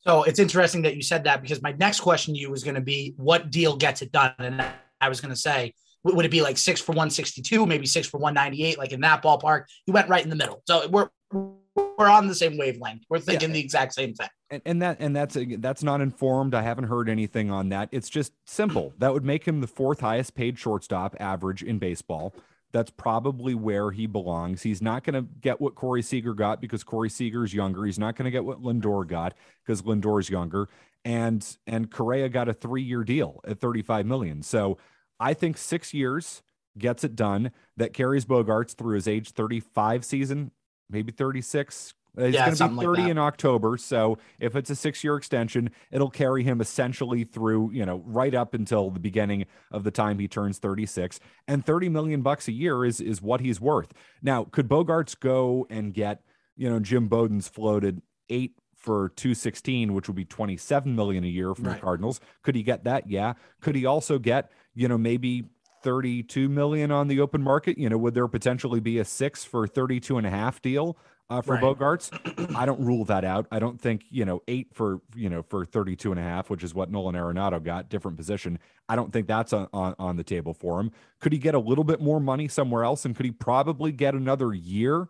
[0.06, 2.74] So it's interesting that you said that because my next question to you was going
[2.76, 4.32] to be what deal gets it done?
[4.38, 4.64] And
[5.00, 8.18] I was going to say, would it be like six for 162, maybe six for
[8.18, 9.64] 198, like in that ballpark?
[9.86, 10.62] You went right in the middle.
[10.66, 13.02] So we're we're on the same wavelength.
[13.10, 13.54] We're thinking Yeah.
[13.54, 14.28] the exact same thing.
[14.50, 16.54] and, and that and that's that's not informed.
[16.54, 17.90] I haven't heard anything on that.
[17.92, 18.94] It's just simple.
[18.98, 22.34] That would make him the fourth highest paid shortstop average in baseball.
[22.72, 24.62] That's probably where he belongs.
[24.62, 27.84] He's not going to get what Corey Seager got because Corey Seager's younger.
[27.84, 30.68] He's not going to get what Lindor got because Lindor's younger.
[31.04, 34.42] And and Correa got a three-year deal at 35 million.
[34.42, 34.78] So
[35.18, 36.42] I think six years
[36.78, 37.52] gets it done.
[37.76, 40.50] That carries Bogaerts through his age 35 season,
[40.90, 41.94] maybe 36.
[42.18, 43.10] He's Yeah, going to be 30 that.
[43.10, 43.76] in October.
[43.76, 48.34] So if it's a six year extension, it'll carry him essentially through, you know, right
[48.34, 51.20] up until the beginning of the time he turns 36.
[51.48, 53.92] And 30 million bucks a year is is what he's worth.
[54.22, 56.22] Now, could Bogaerts go and get,
[56.56, 61.54] you know, Jim Bowden's floated eight for 216, which would be 27 million a year
[61.54, 61.74] from Right.
[61.76, 62.20] the Cardinals?
[62.42, 63.08] Could he get that?
[63.10, 63.34] Yeah.
[63.60, 65.44] Could he also get, you know, maybe
[65.82, 67.78] 32 million on the open market?
[67.78, 70.96] You know, would there potentially be a six for 32 and a half deal?
[71.30, 71.62] Uh, for Right.
[71.62, 72.56] Bogaerts.
[72.56, 73.46] I don't rule that out.
[73.52, 76.64] I don't think, you know, eight for, you know, for 32 and a half, which
[76.64, 78.58] is what Nolan Arenado got, different position.
[78.88, 80.90] I don't think that's on, on, on the table for him.
[81.20, 83.04] Could he get a little bit more money somewhere else?
[83.04, 85.08] And could he probably get another year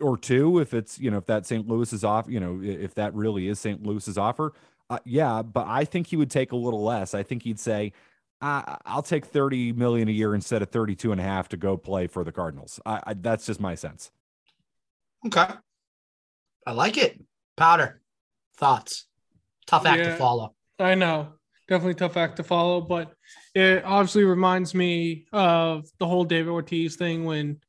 [0.00, 1.68] or two if it's, you know, if that St.
[1.68, 3.86] Louis is off, you know, if that really is St.
[3.86, 4.52] Louis's offer?
[4.90, 7.14] Uh, yeah, but I think he would take a little less.
[7.14, 7.92] I think he'd say,
[8.40, 11.76] I I'll take 30 million a year instead of 32 and a half to go
[11.76, 12.80] play for the Cardinals.
[12.84, 14.10] I, I that's just my sense.
[15.26, 15.46] Okay.
[16.66, 17.20] I like it.
[17.56, 18.00] Powder.
[18.56, 19.06] Thoughts.
[19.66, 20.54] Tough act to follow.
[20.78, 21.34] I know.
[21.68, 23.12] Definitely tough act to follow, but
[23.54, 27.60] it obviously reminds me of the whole David Ortiz thing when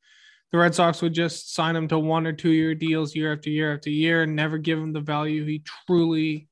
[0.52, 3.50] the Red Sox would just sign him to one or two year deals year after
[3.50, 6.48] year after year and never give him the value he truly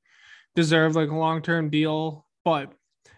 [0.54, 2.26] deserved, like a long term deal.
[2.44, 2.72] But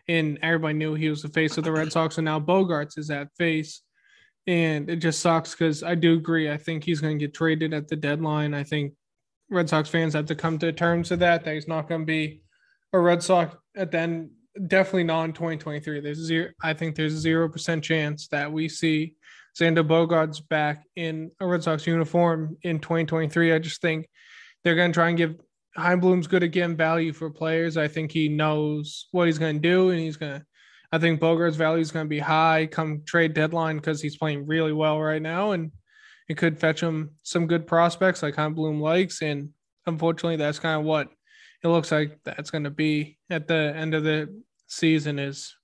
[0.08, 3.08] and everybody knew he was the face of the Red Sox, and now Bogaerts is
[3.08, 3.82] that face.
[4.46, 6.50] And it just sucks because I do agree.
[6.50, 8.52] I think he's going to get traded at the deadline.
[8.52, 8.92] I think
[9.50, 12.06] Red Sox fans have to come to terms with that, that he's not going to
[12.06, 12.42] be
[12.92, 14.30] a Red Sox at the end,
[14.66, 16.00] definitely not in 2023.
[16.00, 19.14] There's zero, I think there's zero percent chance that we see
[19.58, 23.52] Xander Bogaerts back in a Red Sox uniform in 2023.
[23.52, 24.08] I just think
[24.62, 25.36] they're going to try and give
[25.76, 27.76] Chaim Bloom's good again value for players.
[27.76, 30.46] I think he knows what he's going to do, and he's going to.
[30.94, 34.46] I think Bogaerts' value is going to be high come trade deadline because he's playing
[34.46, 35.72] really well right now, and
[36.28, 39.20] it could fetch him some good prospects like Chaim Bloom likes.
[39.20, 39.48] And
[39.86, 41.08] unfortunately, that's kind of what
[41.64, 45.18] it looks like that's going to be at the end of the season.
[45.18, 45.56] Is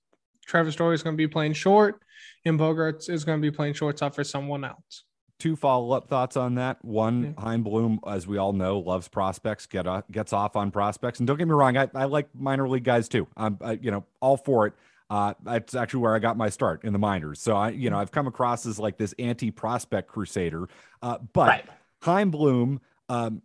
[0.45, 2.01] Trevor Story is going to be playing short,
[2.43, 5.05] and Bogaerts is going to be playing shortstop for someone else.
[5.39, 6.83] two follow up thoughts on that.
[6.83, 7.41] One, Yeah.
[7.41, 11.19] Chaim Bloom, as we all know, loves prospects, get uh, gets off on prospects.
[11.19, 13.27] And don't get me wrong, I, I like minor league guys too.
[13.37, 14.73] I'm, I, you know, all for it.
[15.11, 17.41] Uh, that's actually where I got my start in the minors.
[17.41, 20.69] So I, you know, I've come across as like this anti prospect crusader.
[21.01, 21.65] Uh, but Right.
[22.01, 23.41] Chaim Bloom, um,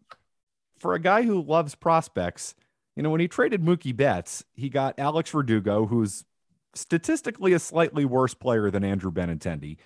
[0.78, 2.54] for a guy who loves prospects,
[2.94, 6.24] you know, when he traded Mookie Betts, he got Alex Verdugo, who's
[6.74, 9.76] statistically a slightly worse player than Andrew Benintendi.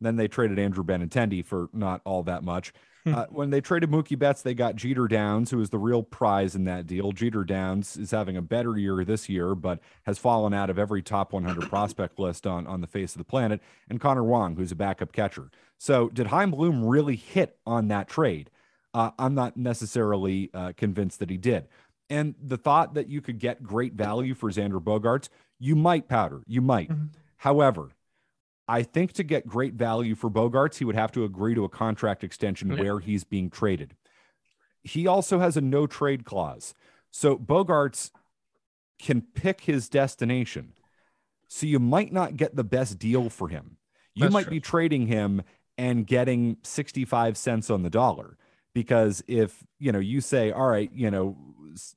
[0.00, 2.72] Then they traded Andrew Benintendi for not all that much.
[3.06, 6.54] Uh, when they traded Mookie Betts, they got Jeter Downs, who is the real prize
[6.54, 7.12] in that deal.
[7.12, 11.02] Jeter Downs is having a better year this year, but has fallen out of every
[11.02, 13.60] top 100 prospect list on, on the face of the planet.
[13.90, 15.50] And Connor Wong, who's a backup catcher.
[15.76, 18.50] So, did Chaim Bloom really hit on that trade?
[18.94, 21.66] Uh, I'm not necessarily uh, convinced that he did.
[22.08, 26.42] And the thought that you could get great value for Xander Bogaerts, you might powder,
[26.46, 26.90] you might.
[26.90, 27.08] Mhm.
[27.38, 27.90] However,
[28.66, 31.68] I think to get great value for Bogaerts, he would have to agree to a
[31.68, 32.80] contract extension Yeah.
[32.80, 33.94] where he's being traded.
[34.82, 36.74] He also has a no trade clause.
[37.10, 38.10] So Bogaerts
[38.98, 40.72] can pick his destination.
[41.48, 43.76] So you might not get the best deal for him.
[44.14, 44.50] You That's might true.
[44.52, 45.42] be trading him
[45.76, 48.38] and getting 65 cents on the dollar
[48.72, 51.36] because if, you know, you say, all right, you know,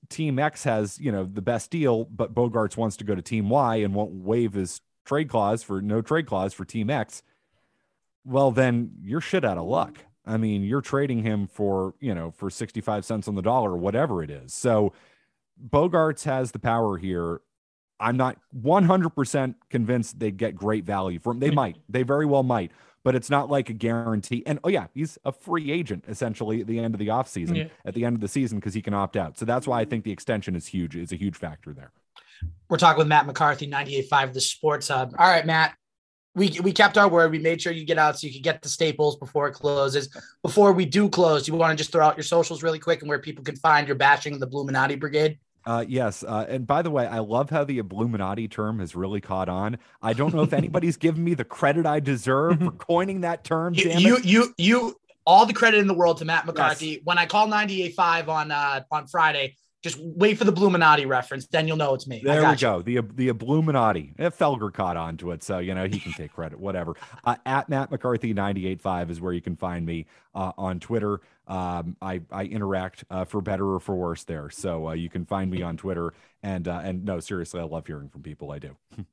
[0.09, 3.49] team X has, you know, the best deal, but Bogaerts wants to go to team
[3.49, 7.23] Y and won't waive his trade clause for no trade clause for team X,
[8.25, 9.97] well, then you're shit out of luck.
[10.25, 13.77] I mean, you're trading him for, you know, for 65 cents on the dollar or
[13.77, 14.53] whatever it is.
[14.53, 14.91] So
[15.69, 17.41] Bogaerts has the power here.
[17.99, 21.39] I'm not 100% convinced they'd get great value from.
[21.39, 22.71] They might, they very well might,
[23.03, 24.43] but it's not like a guarantee.
[24.45, 27.67] And oh, yeah, he's a free agent essentially at the end of the offseason, Yeah.
[27.85, 29.37] at the end of the season, because he can opt out.
[29.37, 29.89] So that's why I mm-hmm.
[29.91, 31.93] think the extension is huge, is a huge factor there.
[32.69, 35.13] We're talking with Matt McCarthy, 98.5 The Sports Hub.
[35.17, 35.75] All right, Matt.
[36.35, 37.31] We, we kept our word.
[37.31, 40.15] We made sure you get out so you could get the staples before it closes.
[40.43, 43.09] Before we do close, you want to just throw out your socials really quick and
[43.09, 45.39] where people can find your bashing of the Bluminati Brigade?
[45.65, 46.23] Uh, yes.
[46.23, 49.77] Uh, and by the way, I love how the Illuminati term has really caught on.
[50.01, 53.73] I don't know if anybody's given me the credit I deserve for coining that term.
[53.73, 54.95] You, you, you, you,
[55.25, 57.01] all the credit in the world to Matt McCarthy.
[57.03, 61.67] When I called 98.5 on uh, on Friday, Just wait for the Bluminati reference, then
[61.67, 62.21] you'll know it's me.
[62.23, 62.57] There we you.
[62.57, 62.81] go.
[62.81, 64.13] The the Illuminati.
[64.19, 66.59] Eh, Felger caught on to it, so you know he can take credit.
[66.59, 66.95] Whatever.
[67.23, 71.21] Uh, at Matt McCarthy 985 is where you can find me uh, on Twitter.
[71.47, 75.25] Um, I I interact uh, for better or for worse there, so uh, you can
[75.25, 76.13] find me on Twitter.
[76.43, 78.51] And uh, and no, seriously, I love hearing from people.
[78.51, 78.75] I do.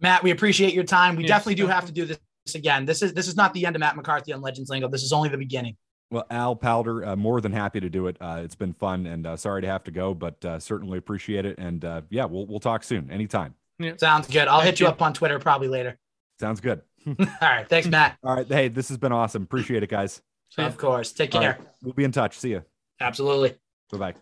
[0.00, 1.16] Matt, we appreciate your time.
[1.16, 2.18] We Yes, definitely do have to do this
[2.54, 2.84] again.
[2.84, 4.88] This is this is not the end of Matt McCarthy on Legends Lingo.
[4.88, 5.76] This is only the beginning.
[6.12, 8.18] Well, Al Powder, uh, more than happy to do it.
[8.20, 11.46] Uh, it's been fun, and uh, sorry to have to go, but uh, certainly appreciate
[11.46, 11.56] it.
[11.58, 13.54] And uh, yeah, we'll we'll talk soon, anytime.
[13.96, 14.46] Sounds good.
[14.46, 14.92] I'll Thank hit you you.
[14.92, 15.98] up on Twitter probably later.
[16.38, 16.82] Sounds good.
[17.06, 17.66] All right.
[17.66, 18.18] Thanks, Matt.
[18.22, 19.42] All right, hey, this has been awesome.
[19.42, 20.20] Appreciate it, guys.
[20.50, 21.12] So, Of course.
[21.12, 21.56] Take care.
[21.58, 22.38] right, we'll be in touch.
[22.38, 22.62] See you.
[23.00, 23.54] Absolutely.
[23.90, 24.14] Bye bye.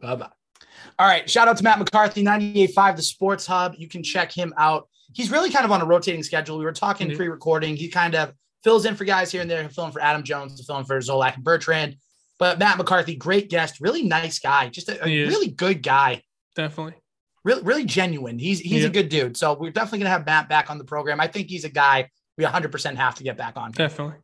[0.00, 0.28] Bye bye.
[0.98, 1.30] All right.
[1.30, 3.74] Shout out to Matt McCarthy, 98.5, the Sports Hub.
[3.78, 4.88] You can check him out.
[5.12, 6.58] He's really kind of on a rotating schedule.
[6.58, 7.16] We were talking Mhm.
[7.16, 7.76] pre recording.
[7.76, 10.84] He kind of fills in for guys here and there, filling for Adam Jones, filling
[10.84, 11.96] for Zolak and Bertrand.
[12.38, 16.22] But Matt McCarthy, great guest, really nice guy, just a, a really good guy,
[16.56, 16.94] definitely.
[17.44, 18.38] really, really genuine.
[18.38, 18.88] He's he's Yeah.
[18.88, 19.36] a good dude.
[19.36, 21.20] So we're definitely gonna have Matt back on the program.
[21.20, 23.72] I think he's a guy we 100% have to get back on.
[23.72, 24.16] Definitely.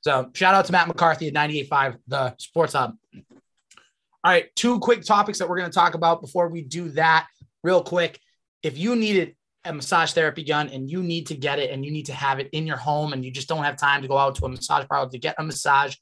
[0.00, 2.94] So shout out to Matt McCarthy at 98.5, the Sports Hub.
[3.14, 7.26] All right, two quick topics that we're going to talk about before we do that,
[7.62, 8.18] real quick.
[8.62, 11.90] If you needed a massage therapy gun and you need to get it and you
[11.90, 14.16] need to have it in your home and you just don't have time to go
[14.16, 15.96] out to a massage parlor to get a massage,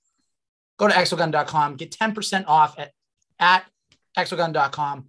[0.79, 2.93] go to exogun.com, get 10% off at,
[3.41, 3.65] at
[4.17, 5.07] exogun.com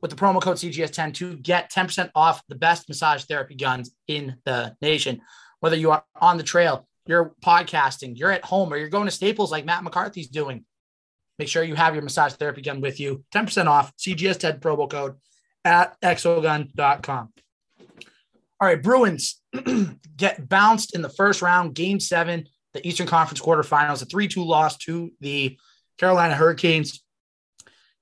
[0.00, 4.36] with the promo code CGS10 to get 10% off the best massage therapy guns in
[4.44, 5.20] the nation.
[5.60, 9.10] Whether you are on the trail, you're podcasting, you're at home, or you're going to
[9.10, 10.64] Staples like Matt McCarthy's doing,
[11.38, 13.24] make sure you have your massage therapy gun with you.
[13.34, 15.16] 10% off, CGS10 promo code
[15.64, 17.30] at exogun.com.
[18.64, 19.42] All right, Bruins
[20.16, 24.42] get bounced in the first round, game seven, the Eastern Conference quarterfinals, a 3 2
[24.42, 25.58] loss to the
[25.98, 27.04] Carolina Hurricanes.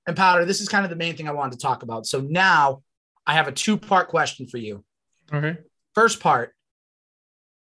[0.07, 2.05] And Powder, this is kind of the main thing I wanted to talk about.
[2.05, 2.81] So now
[3.27, 4.85] I have a two part question for you.
[5.33, 5.57] Okay.
[5.95, 6.55] First part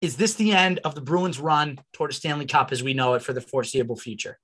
[0.00, 3.12] is this the end of the Bruins run toward a Stanley Cup as we know
[3.12, 4.38] it for the foreseeable future?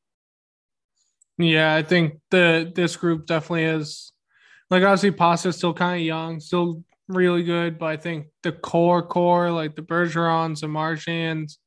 [1.39, 4.13] Yeah, I think the this group definitely is
[4.69, 9.03] like obviously Pasta's still kind of young, still really good, but I think the core
[9.03, 11.59] core like the Bergerons and Marchands,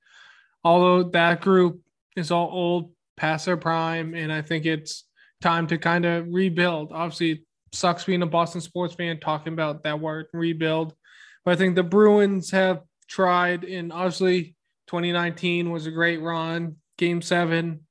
[0.64, 1.82] although that group
[2.16, 5.06] is all old past their prime, and I think it's
[5.42, 6.92] time to kind of rebuild.
[6.92, 10.94] Obviously, sucks being a Boston sports fan talking about that word rebuild,
[11.46, 14.56] but I think the Bruins have tried, and obviously
[14.88, 16.78] 2019 was a great run.
[16.98, 17.82] Game seven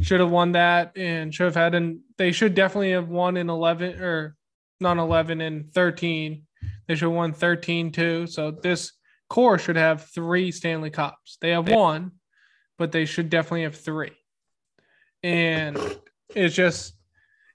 [0.00, 3.50] should have won that and should have had an they should definitely have won in
[3.50, 4.36] 11 or
[4.80, 6.42] not 11 and 13
[6.88, 8.92] they should have won 13 too so this
[9.28, 11.36] core should have three stanley cups.
[11.40, 12.12] They have one
[12.78, 14.12] but they should definitely have three.
[15.22, 15.76] And
[16.34, 16.94] it's just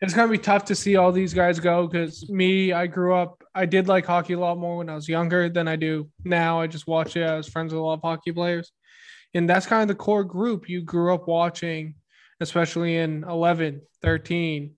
[0.01, 3.15] it's going to be tough to see all these guys go because me i grew
[3.15, 6.09] up i did like hockey a lot more when i was younger than i do
[6.25, 6.59] now.
[6.59, 7.23] I just watch it.
[7.23, 8.71] I was friends with a lot of hockey players.
[9.33, 11.95] And that's kind of the core group you grew up watching
[12.43, 14.75] especially in 11, 13,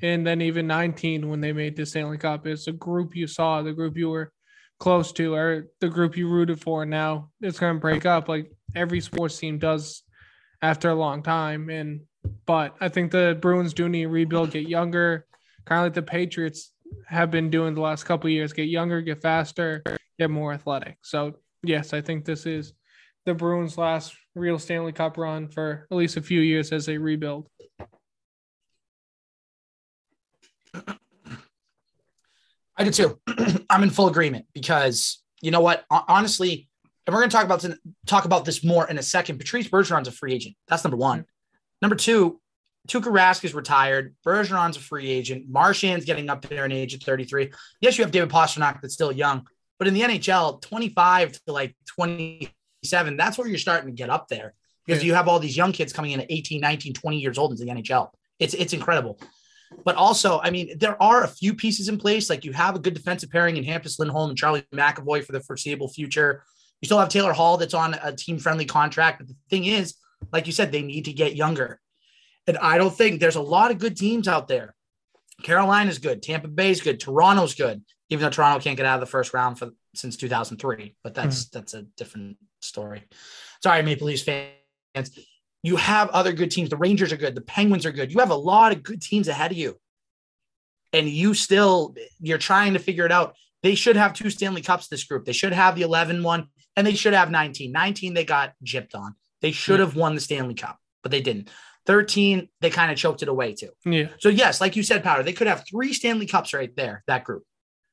[0.00, 2.46] and then even 19 when they made the Stanley Cup.
[2.46, 4.32] It's a group you saw, the group you were
[4.78, 6.84] close to, or the group you rooted for.
[6.84, 10.02] Now it's going to break up like every sports team does
[10.60, 11.68] after a long time.
[11.70, 12.02] And,
[12.46, 15.26] but I think the Bruins do need to rebuild, get younger,
[15.64, 16.72] kind of like the Patriots
[17.06, 19.82] have been doing the last couple years get younger, get faster,
[20.18, 20.98] get more athletic.
[21.02, 22.72] So, yes, I think this is
[23.24, 26.98] the Bruins' last real Stanley Cup run for at least a few years as they
[26.98, 27.48] rebuild.
[32.76, 33.18] I do too.
[33.70, 35.84] I'm in full agreement because you know what?
[35.90, 36.68] Honestly,
[37.06, 37.64] and we're going to talk about
[38.06, 39.38] talk about this more in a second.
[39.38, 40.56] Patrice Bergeron's a free agent.
[40.68, 41.26] That's number one.
[41.80, 42.40] Number two,
[42.88, 44.14] Tuukka Rask is retired.
[44.24, 45.50] Bergeron's a free agent.
[45.50, 47.52] Marchand's getting up there in age of 33.
[47.80, 49.46] Yes, you have David Pastrnak that's still young,
[49.78, 54.28] but in the NHL, 25 to like 27, that's where you're starting to get up
[54.28, 54.54] there
[54.86, 55.08] because Yeah.
[55.08, 57.64] you have all these young kids coming in at 18, 19, 20 years old into
[57.64, 58.10] the NHL.
[58.38, 59.18] It's it's incredible.
[59.84, 62.30] But also, I mean, there are a few pieces in place.
[62.30, 65.40] Like you have a good defensive pairing in Hampus Lindholm and Charlie McAvoy for the
[65.40, 66.44] foreseeable future.
[66.80, 69.18] You still have Taylor Hall that's on a team friendly contract.
[69.18, 69.94] But the thing is,
[70.32, 71.80] like you said, they need to get younger.
[72.46, 74.74] And I don't think there's a lot of good teams out there.
[75.42, 76.22] Carolina's good.
[76.22, 77.00] Tampa Bay's good.
[77.00, 80.96] Toronto's good, even though Toronto can't get out of the first round for since 2003.
[81.02, 81.48] But that's hmm.
[81.52, 83.04] that's a different story.
[83.62, 85.18] Sorry, Maple Leafs fans.
[85.62, 86.70] You have other good teams.
[86.70, 87.34] The Rangers are good.
[87.34, 88.12] The Penguins are good.
[88.12, 89.78] You have a lot of good teams ahead of you.
[90.92, 93.36] And you still, you're trying to figure it out.
[93.62, 95.24] They should have two Stanley Cups, this group.
[95.24, 97.70] They should have the 11 one, and they should have 19.
[97.70, 99.14] 19, they got gypped on.
[99.40, 101.48] They should have won the Stanley Cup, but they didn't.
[101.86, 103.70] 13, they kind of choked it away too.
[103.84, 104.08] Yeah.
[104.18, 107.24] So yes, like you said, Powder, they could have three Stanley Cups right there, that
[107.24, 107.44] group,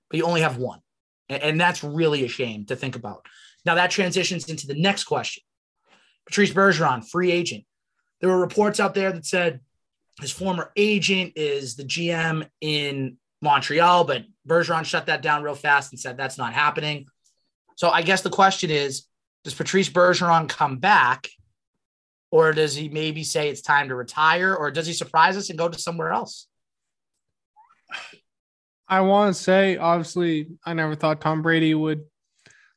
[0.09, 0.79] but you only have one.
[1.27, 3.25] And, and that's really a shame to think about.
[3.65, 5.43] Now that transitions into the next question.
[6.29, 7.65] Patrice Bergeron, free agent.
[8.21, 9.61] There were reports out there that said
[10.21, 15.91] his former agent is the GM in Montreal, but Bergeron shut that down real fast
[15.91, 17.07] and said that's not happening.
[17.77, 19.07] So I guess the question is,
[19.43, 21.27] does Patrice Bergeron come back?
[22.29, 24.53] Or does he maybe say it's time to retire?
[24.53, 26.47] Or does he surprise us and go to somewhere else?
[28.87, 32.03] I want to say, obviously, I never thought Tom Brady would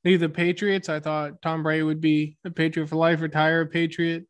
[0.05, 0.89] leave the Patriots.
[0.89, 4.27] I thought Tom Brady would be a Patriot for life, retire a Patriot.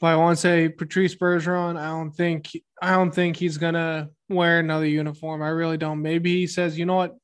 [0.00, 1.78] But I want to say Patrice Bergeron.
[1.78, 5.42] I don't think I don't think he's gonna wear another uniform.
[5.42, 6.00] I really don't.
[6.00, 7.16] Maybe he says, you know what?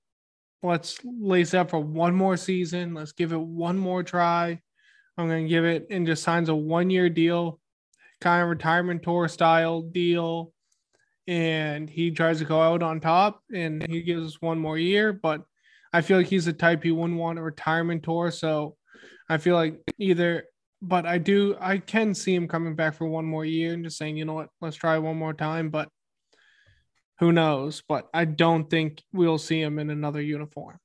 [0.62, 2.92] Let's lace up for one more season.
[2.92, 4.60] Let's give it one more try.
[5.16, 7.60] I'm gonna give it and just signs a one year deal,
[8.20, 10.52] kind of retirement tour style deal
[11.26, 15.12] and he tries to go out on top and he gives us one more year.
[15.12, 15.42] But
[15.92, 18.30] I feel like he's the type he wouldn't want a retirement tour.
[18.30, 18.76] So
[19.28, 20.44] I feel like either,
[20.82, 23.98] but I do, I can see him coming back for one more year and just
[23.98, 25.70] saying, you know what, let's try one more time.
[25.70, 25.88] But
[27.18, 27.82] who knows?
[27.88, 30.78] But I don't think we'll see him in another uniform.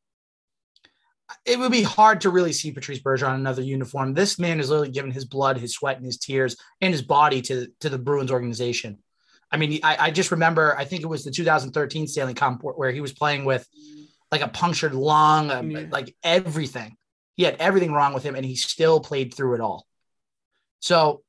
[1.45, 4.13] It would be hard to really see Patrice Bergeron in another uniform.
[4.13, 7.41] This man has literally given his blood, his sweat, and his tears and his body
[7.43, 8.99] to, to the Bruins organization.
[9.49, 12.91] I mean, I, I just remember, I think it was the 2013 Stanley Cup where
[12.91, 13.67] he was playing with
[14.31, 15.85] like a punctured lung, um, Yeah.
[15.91, 16.95] like everything.
[17.35, 19.85] He had everything wrong with him, and he still played through it all.
[20.79, 21.23] So,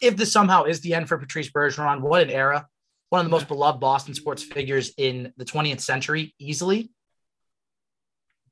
[0.00, 2.68] if this somehow is the end for Patrice Bergeron, what an era!
[3.10, 6.90] One of the most beloved Boston sports figures in the 20th century, easily.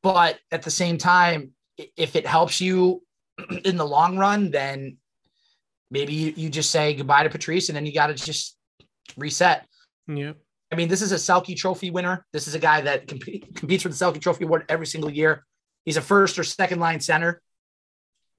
[0.02, 1.52] But at the same time,
[1.96, 3.02] if it helps you
[3.64, 4.96] in the long run, then
[5.90, 8.56] maybe you, you just say goodbye to Patrice, and then you got to just
[9.16, 9.66] reset.
[10.08, 10.32] Yeah.
[10.72, 12.26] I mean, this is a Selke Trophy winner.
[12.32, 15.44] This is a guy that comp- competes for the Selke Trophy award every single year.
[15.84, 17.40] He's a first or second line center.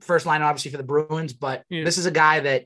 [0.01, 1.83] First line, obviously, for the Bruins, but Yeah.
[1.83, 2.65] this is a guy that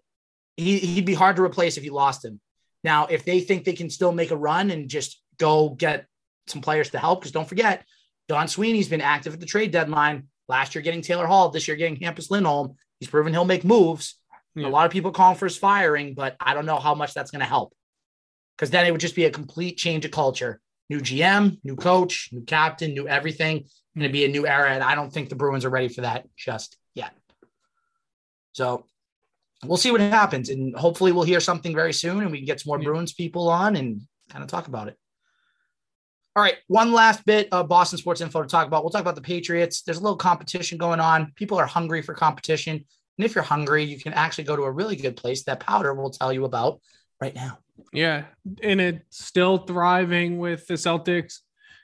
[0.58, 2.42] he, he'd be hard to replace if you lost him.
[2.84, 6.08] Now, if they think they can still make a run and just go get
[6.48, 7.86] some players to help, because don't forget,
[8.28, 10.28] Don Sweeney's been active at the trade deadline.
[10.50, 11.50] Last year, getting Taylor Hall.
[11.50, 12.76] This year, getting Hampus Lindholm.
[13.00, 14.16] He's proven he'll make moves.
[14.56, 14.68] Yeah.
[14.68, 17.32] A lot of people calling for his firing, but I don't know how much that's
[17.32, 17.74] going to help.
[18.62, 20.62] Because then it would just be a complete change of culture.
[20.88, 23.66] New GM, new coach, new captain, new everything.
[23.96, 26.02] Going to be a new era, and I don't think the Bruins are ready for
[26.02, 27.12] that just yet.
[28.52, 28.86] So
[29.66, 32.60] we'll see what happens, and hopefully we'll hear something very soon, and we can get
[32.60, 32.86] some more Yeah.
[32.86, 34.98] Bruins people on and kind of talk about it.
[36.36, 38.84] All right, one last bit of Boston sports info to talk about.
[38.84, 39.82] We'll talk about the Patriots.
[39.82, 41.34] There's a little competition going on.
[41.36, 42.76] People are hungry for competition.
[42.76, 45.96] And if you're hungry, you can actually go to a really good place that Powder
[45.96, 46.80] will tell you about
[47.22, 47.60] right now.
[47.94, 48.26] Yeah,
[48.64, 51.40] and it's still thriving with the Celtics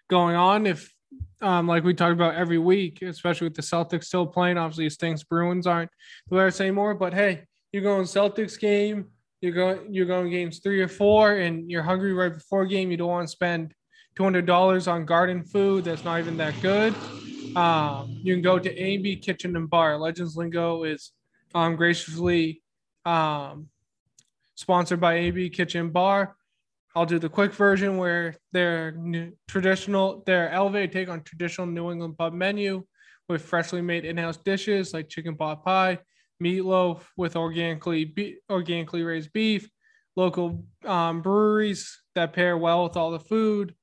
[0.09, 0.65] going on.
[0.65, 0.93] If
[1.41, 4.93] um, like we talked about every week, especially with the Celtics still playing, obviously it
[4.93, 5.91] stinks Bruins aren't
[6.29, 6.95] the Bears anymore.
[6.95, 9.05] But hey, you go in Celtics game,
[9.41, 12.89] you go you're going games three or four, and you're hungry right before game.
[12.91, 13.73] You don't want to spend
[14.15, 16.95] two hundred dollars on garden food that's not even that good.
[17.55, 19.97] Um, you can go to A&B Kitchen and Bar.
[19.97, 21.11] Legends Lingo is
[21.55, 22.61] um, graciously
[23.05, 23.67] um,
[24.57, 26.35] sponsored by AB Kitchen Bar.
[26.95, 31.91] I'll do the quick version where their new, traditional, their elevated take on traditional New
[31.91, 32.83] England pub menu
[33.29, 35.99] with freshly made in-house dishes like chicken pot pie,
[36.43, 39.69] meatloaf with organically be, organically raised beef,
[40.15, 43.75] local um, breweries that pair well with all the food,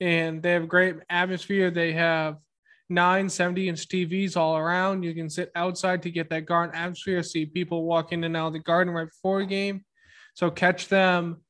[0.00, 1.72] and they have great atmosphere.
[1.72, 2.36] They have
[2.88, 5.02] nine 70 inch TVs all around.
[5.02, 8.48] You can sit outside to get that garden atmosphere, see people walk in and out
[8.48, 9.84] of the garden right before a game.
[10.40, 11.42] So catch them.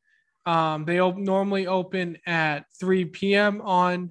[0.44, 3.60] Um, they op- normally open at 3 p.m.
[3.60, 4.10] on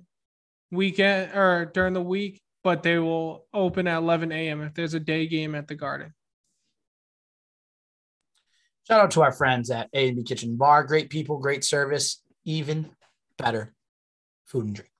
[0.72, 4.62] weekend or during the week, but they will open at 11 a.m.
[4.62, 6.14] if there's a day game at the garden.
[8.88, 10.86] Shout out to our friends at A&B Kitchen Bar.
[10.86, 12.90] Great people, great service, even
[13.38, 13.74] better
[14.46, 14.94] food and drinks.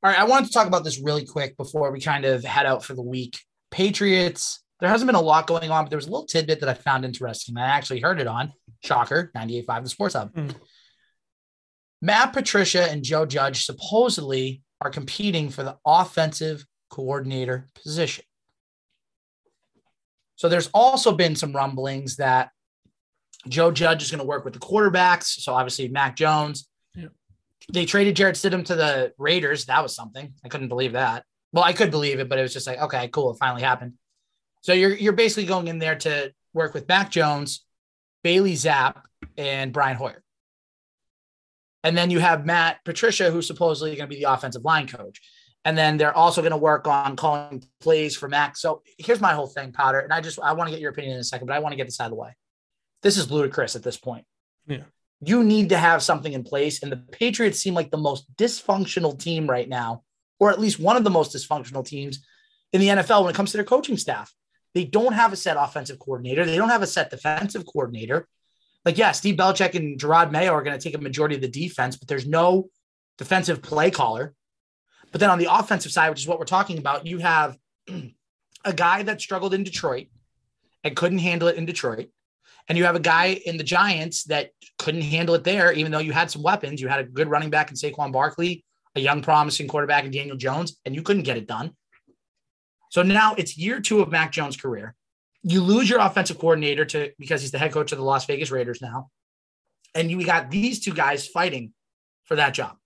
[0.00, 2.66] All right, I wanted to talk about this really quick before we kind of head
[2.66, 3.40] out for the week.
[3.72, 6.68] Patriots, there hasn't been a lot going on, but there was a little tidbit that
[6.68, 7.56] I found interesting.
[7.56, 8.52] I actually heard it on
[8.82, 10.32] Shocker 98.5 The Sports Hub.
[10.34, 10.48] Hmm.
[12.00, 18.24] Matt Patricia and Joe Judge supposedly are competing for the offensive coordinator position.
[20.34, 22.50] So there's also been some rumblings that
[23.48, 25.26] Joe Judge is going to work with the quarterbacks.
[25.26, 26.68] So obviously Mac Jones.
[26.96, 27.06] Yeah.
[27.72, 29.66] They traded Jarrett Stidham to the Raiders.
[29.66, 30.34] That was something.
[30.44, 31.24] I couldn't believe that.
[31.52, 33.30] Well, I could believe it, but it was just like, okay, cool.
[33.30, 33.92] It finally happened.
[34.62, 37.64] So you're you're basically going in there to work with Mac Jones,
[38.22, 39.00] Bailey Zappe,
[39.36, 40.22] and Brian Hoyer.
[41.84, 45.20] And then you have Matt Patricia, who's supposedly going to be the offensive line coach.
[45.64, 48.56] And then they're also going to work on calling plays for Mac.
[48.56, 50.00] So here's my whole thing, Powder.
[50.00, 51.72] And I just I want to get your opinion in a second, but I want
[51.72, 52.36] to get this out of the way.
[53.02, 54.24] This is ludicrous at this point.
[54.66, 54.84] Yeah.
[55.20, 56.82] You need to have something in place.
[56.82, 60.02] And the Patriots seem like the most dysfunctional team right now,
[60.40, 62.24] or at least one of the most dysfunctional teams
[62.72, 64.32] in the NFL when it comes to their coaching staff.
[64.74, 66.44] They don't have a set offensive coordinator.
[66.44, 68.26] They don't have a set defensive coordinator.
[68.84, 71.48] Like, yeah, Steve Belichick and Jerod Mayo are going to take a majority of the
[71.48, 72.68] defense, but there's no
[73.18, 74.34] defensive play caller.
[75.12, 77.56] But then on the offensive side, which is what we're talking about, you have
[78.64, 80.08] a guy that struggled in Detroit
[80.82, 82.08] and couldn't handle it in Detroit.
[82.68, 85.98] And you have a guy in the Giants that couldn't handle it there, even though
[85.98, 86.80] you had some weapons.
[86.80, 88.64] You had a good running back in Saquon Barkley,
[88.94, 91.72] a young, promising quarterback in Daniel Jones, and you couldn't get it done.
[92.92, 94.94] So now it's year two of Mac Jones' career.
[95.42, 98.50] You lose your offensive coordinator to because he's the head coach of the Las Vegas
[98.50, 99.08] Raiders now.
[99.94, 101.72] And you got these two guys fighting
[102.24, 102.76] for that job.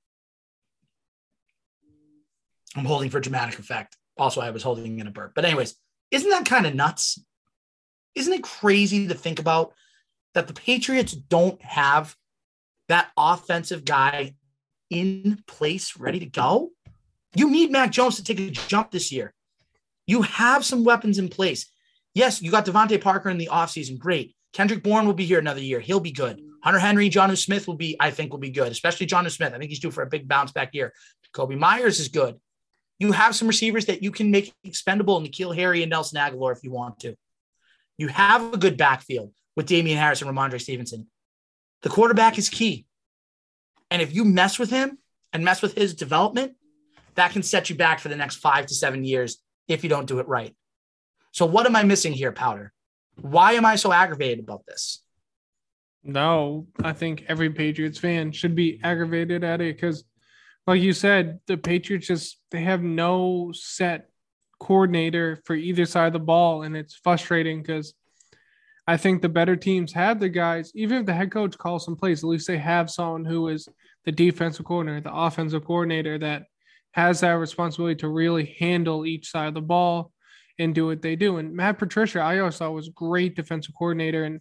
[2.77, 3.97] I'm holding for dramatic effect.
[4.17, 5.33] Also, I was holding in a burp.
[5.35, 5.75] But, anyways,
[6.13, 7.19] isn't that kind of nuts?
[8.15, 9.75] Isn't it crazy to think about
[10.35, 12.15] that the Patriots don't have
[12.89, 14.37] that offensive guy
[14.89, 16.71] in place ready to go?
[17.35, 19.35] You need Mac Jones to take a jump this year.
[20.07, 21.67] You have some weapons in place.
[22.15, 23.99] Yes, you got DeVante Parker in the offseason.
[23.99, 24.35] Great.
[24.53, 25.81] Kendrick Bourne will be here another year.
[25.81, 26.41] He'll be good.
[26.63, 29.53] Hunter Henry, Jonnu Smith will be, I think, will be good, especially Jonnu Smith.
[29.53, 30.93] I think he's due for a big bounce back year.
[31.33, 32.41] Kobe Meyers is good.
[32.99, 36.65] You have some receivers that you can make expendable, N'Keal Harry and Nelson Agholor if
[36.65, 37.15] you want to.
[37.99, 41.07] You have a good backfield with Damien Harris and Rhamondre Stevenson.
[41.83, 42.87] The quarterback is key.
[43.91, 44.99] And if you mess with him
[45.33, 46.55] and mess with his development,
[47.15, 49.39] that can set you back for the next five to seven years
[49.69, 50.55] if you don't do it right.
[51.33, 52.73] So, what am I missing here, Powder?
[53.21, 55.03] Why am I so aggravated about this?
[56.03, 60.05] No, I think every Patriots fan should be aggravated at it because,
[60.67, 64.09] like you said, the Patriots just they have no set
[64.59, 67.95] coordinator for either side of the ball, and it's frustrating because
[68.87, 70.71] I think the better teams have the guys.
[70.75, 73.69] Even if the head coach calls some plays, at least they have someone who is
[74.05, 76.45] the defensive coordinator, the offensive coordinator that
[76.97, 80.11] has that responsibility to really handle each side of the ball
[80.59, 81.37] and do what they do.
[81.37, 84.25] And Matt Patricia, I always thought was great defensive coordinator.
[84.25, 84.41] And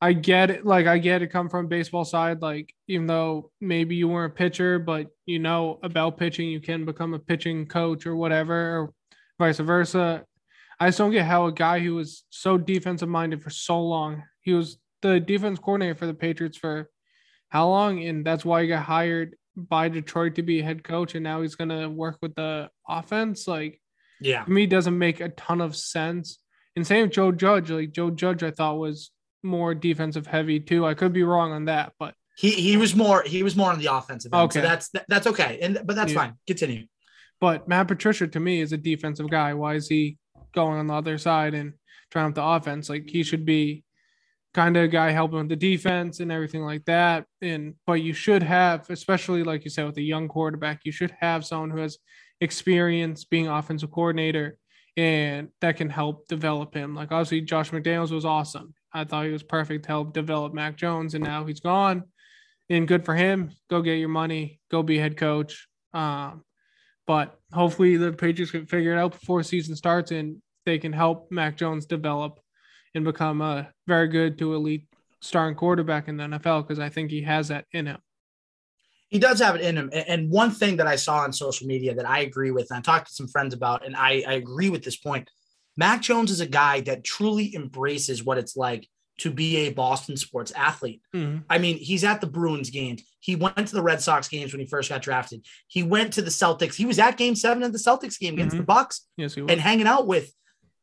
[0.00, 3.94] I get it, like I get it come from baseball side, like even though maybe
[3.94, 8.06] you weren't a pitcher, but you know about pitching, you can become a pitching coach
[8.06, 8.94] or whatever, or
[9.38, 10.24] vice versa.
[10.80, 14.22] I just don't get how a guy who was so defensive minded for so long,
[14.40, 16.88] he was the defense coordinator for the Patriots for
[17.50, 18.02] how long?
[18.02, 19.36] And that's why he got hired
[19.68, 21.14] by Detroit to be head coach.
[21.14, 23.46] And now he's going to work with the offense.
[23.46, 23.80] Like,
[24.20, 24.44] Yeah.
[24.44, 26.38] to me doesn't make a ton of sense.
[26.76, 27.70] And same with Joe Judge.
[27.70, 29.10] Like Joe Judge, I thought was
[29.42, 30.84] more defensive heavy too.
[30.86, 33.78] I could be wrong on that, but He he was more he was more on
[33.78, 34.52] the offensive end.
[34.52, 34.66] So Okay.
[34.68, 35.58] that's that's okay.
[35.62, 36.18] And but that's Yeah.
[36.20, 36.34] fine.
[36.46, 36.86] Continue.
[37.40, 39.54] but Matt Patricia to me is a defensive guy.
[39.54, 40.18] Why is he
[40.54, 41.72] going on the other side and
[42.10, 42.88] trying up the offense?
[42.90, 43.82] Like he should be
[44.52, 47.26] kind of guy helping with the defense and everything like that.
[47.40, 51.14] And but you should have, especially like you said, with a young quarterback, you should
[51.20, 51.98] have someone who has
[52.40, 54.56] experience being offensive coordinator
[54.96, 56.94] and that can help develop him.
[56.94, 58.74] Like obviously Josh McDaniels was awesome.
[58.92, 62.04] I thought he was perfect to help develop Mac Jones, and now he's gone.
[62.68, 63.52] And good for him.
[63.68, 64.60] Go get your money.
[64.70, 65.68] Go be head coach.
[65.92, 66.44] Um,
[67.06, 70.36] but hopefully the Patriots can figure it out before season starts and
[70.66, 72.38] they can help Mac Jones develop
[72.94, 74.84] and become a very good to elite
[75.20, 77.98] starting quarterback in the NFL because I think he has that in him.
[79.08, 79.90] He does have it in him.
[79.92, 82.80] And one thing that I saw on social media that I agree with, and I
[82.80, 85.28] talked to some friends about, and I, I agree with this point.
[85.76, 88.86] Mac Jones is a guy that truly embraces what it's like
[89.18, 91.02] to be a Boston sports athlete.
[91.14, 91.42] Mhm.
[91.50, 93.02] I mean, he's at the Bruins games.
[93.18, 95.44] He went to the Red Sox games when he first got drafted.
[95.66, 96.74] He went to the Celtics.
[96.74, 99.50] He was at game seven of the Celtics game against the Bucks Yes, he was.
[99.50, 100.32] and hanging out with,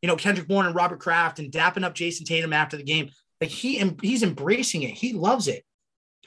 [0.01, 3.09] you know, Kendrick Bourne and Robert Kraft and dapping up Jayson Tatum after the game.
[3.41, 4.91] Like he he's embracing it.
[4.91, 5.63] He loves it.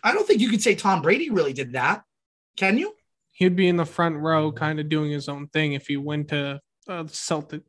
[0.03, 2.03] I don't think you could say Tom Brady really did that.
[2.57, 2.95] Can you?
[3.33, 6.29] He'd be in the front row, kind of doing his own thing if he went
[6.29, 7.63] to a Celtic,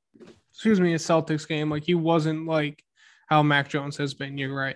[0.52, 1.70] excuse me, a Celtics game.
[1.70, 2.84] Like he wasn't like
[3.28, 4.38] how Mac Jones has been.
[4.38, 4.76] You're right.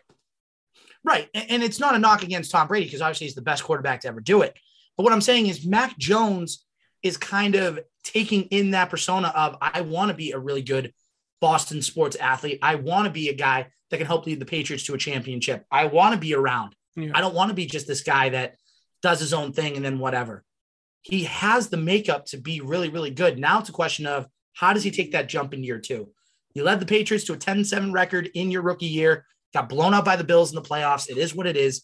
[1.03, 1.29] Right.
[1.33, 4.01] And, and it's not a knock against Tom Brady because obviously he's the best quarterback
[4.01, 4.57] to ever do it.
[4.97, 6.65] But what I'm saying is Mac Jones
[7.03, 10.93] is kind of taking in that persona of I want to be a really good
[11.45, 12.57] Boston sports athlete.
[12.63, 15.63] I want to be a guy that can help lead the Patriots to a championship.
[15.71, 16.75] I want to be around.
[16.95, 17.11] Yeah.
[17.13, 18.55] I don't want to be just this guy that
[19.03, 20.43] does his own thing and then whatever.
[21.03, 23.37] He has the makeup to be really, really good.
[23.37, 26.09] Now it's a question of how does he take that jump in year two?
[26.55, 29.23] You led the Patriots to a 10 7 record in your rookie year,
[29.53, 31.11] got blown out by the Bills in the playoffs.
[31.11, 31.83] It is what it is.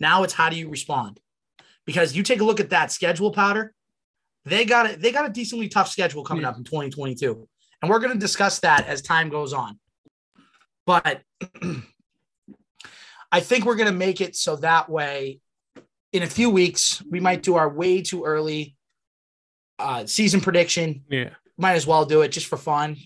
[0.00, 1.20] Now it's how do you respond?
[1.86, 3.72] Because you take a look at that schedule powder,
[4.44, 5.00] they got it.
[5.00, 6.48] They got a decently tough schedule coming Yeah.
[6.50, 7.46] up in 2022.
[7.82, 9.78] And we're going to discuss that as time goes on.
[10.86, 11.22] But
[13.32, 15.40] I think we're going to make it so that way
[16.12, 18.76] in a few weeks, we might do our way too early
[19.78, 21.04] uh, season prediction.
[21.08, 21.30] Yeah.
[21.56, 22.96] Might as well do it just for fun,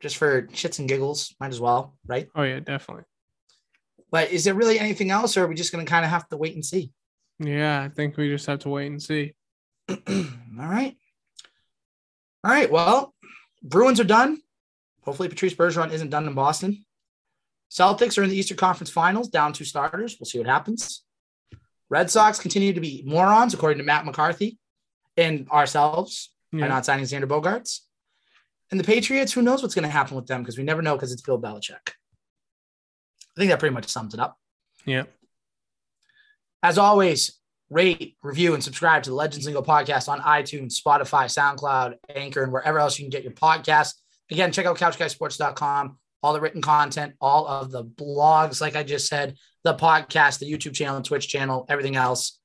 [0.00, 1.34] just for shits and giggles.
[1.40, 2.28] Might as well, right?
[2.34, 3.04] Oh yeah, definitely.
[4.10, 6.26] But is there really anything else, or are we just going to kind of have
[6.28, 6.90] to wait and see?
[7.38, 9.34] Yeah, I think we just have to wait and see.
[9.88, 9.96] All
[10.56, 10.96] right.
[12.42, 12.70] All right.
[12.70, 13.14] Well,
[13.62, 14.40] Bruins are done.
[15.02, 16.84] Hopefully, Patrice Bergeron isn't done in Boston.
[17.70, 20.16] Celtics are in the Eastern Conference Finals, down two starters.
[20.18, 21.04] We'll see what happens.
[21.90, 24.58] Red Sox continue to be morons, according to Matt McCarthy
[25.16, 27.80] and ourselves, by not signing Xander Bogaerts.
[28.70, 30.94] And the Patriots, who knows what's going to happen with them because we never know
[30.94, 31.88] because it's Bill Belichick.
[31.88, 34.38] I think that pretty much sums it up.
[34.84, 35.04] Yeah.
[36.62, 37.37] As always,
[37.70, 42.52] rate, review, and subscribe to the Legends Lingo podcast on iTunes, Spotify, SoundCloud, Anchor, and
[42.52, 43.94] wherever else you can get your podcast.
[44.30, 49.06] Again, check out couchguysports.com, all the written content, all of the blogs, like I just
[49.06, 52.38] said, the podcast, the YouTube channel, Twitch channel, everything else.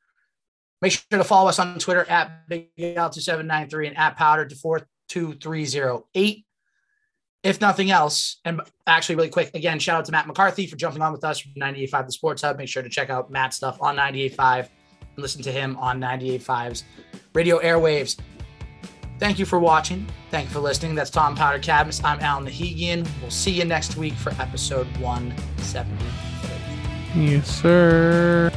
[0.82, 6.45] Make sure to follow us on Twitter at BigL2793 and at Powder to 42308.
[7.43, 11.01] If nothing else, and actually, really quick, again, shout out to Matt McCarthy for jumping
[11.01, 12.57] on with us from 98.5 The Sports Hub.
[12.57, 14.69] Make sure to check out Matt's stuff on 98.5
[15.16, 16.84] and listen to him on 98.5's
[17.34, 18.18] radio airwaves.
[19.20, 20.05] Thank you for watching.
[20.32, 20.95] Thank you for listening.
[20.95, 22.03] That's Tom Powder Cadmus.
[22.03, 23.07] I'm Alan Nahegian.
[23.22, 26.24] We'll see you next week for episode 173.
[27.16, 28.51] Yes, sir.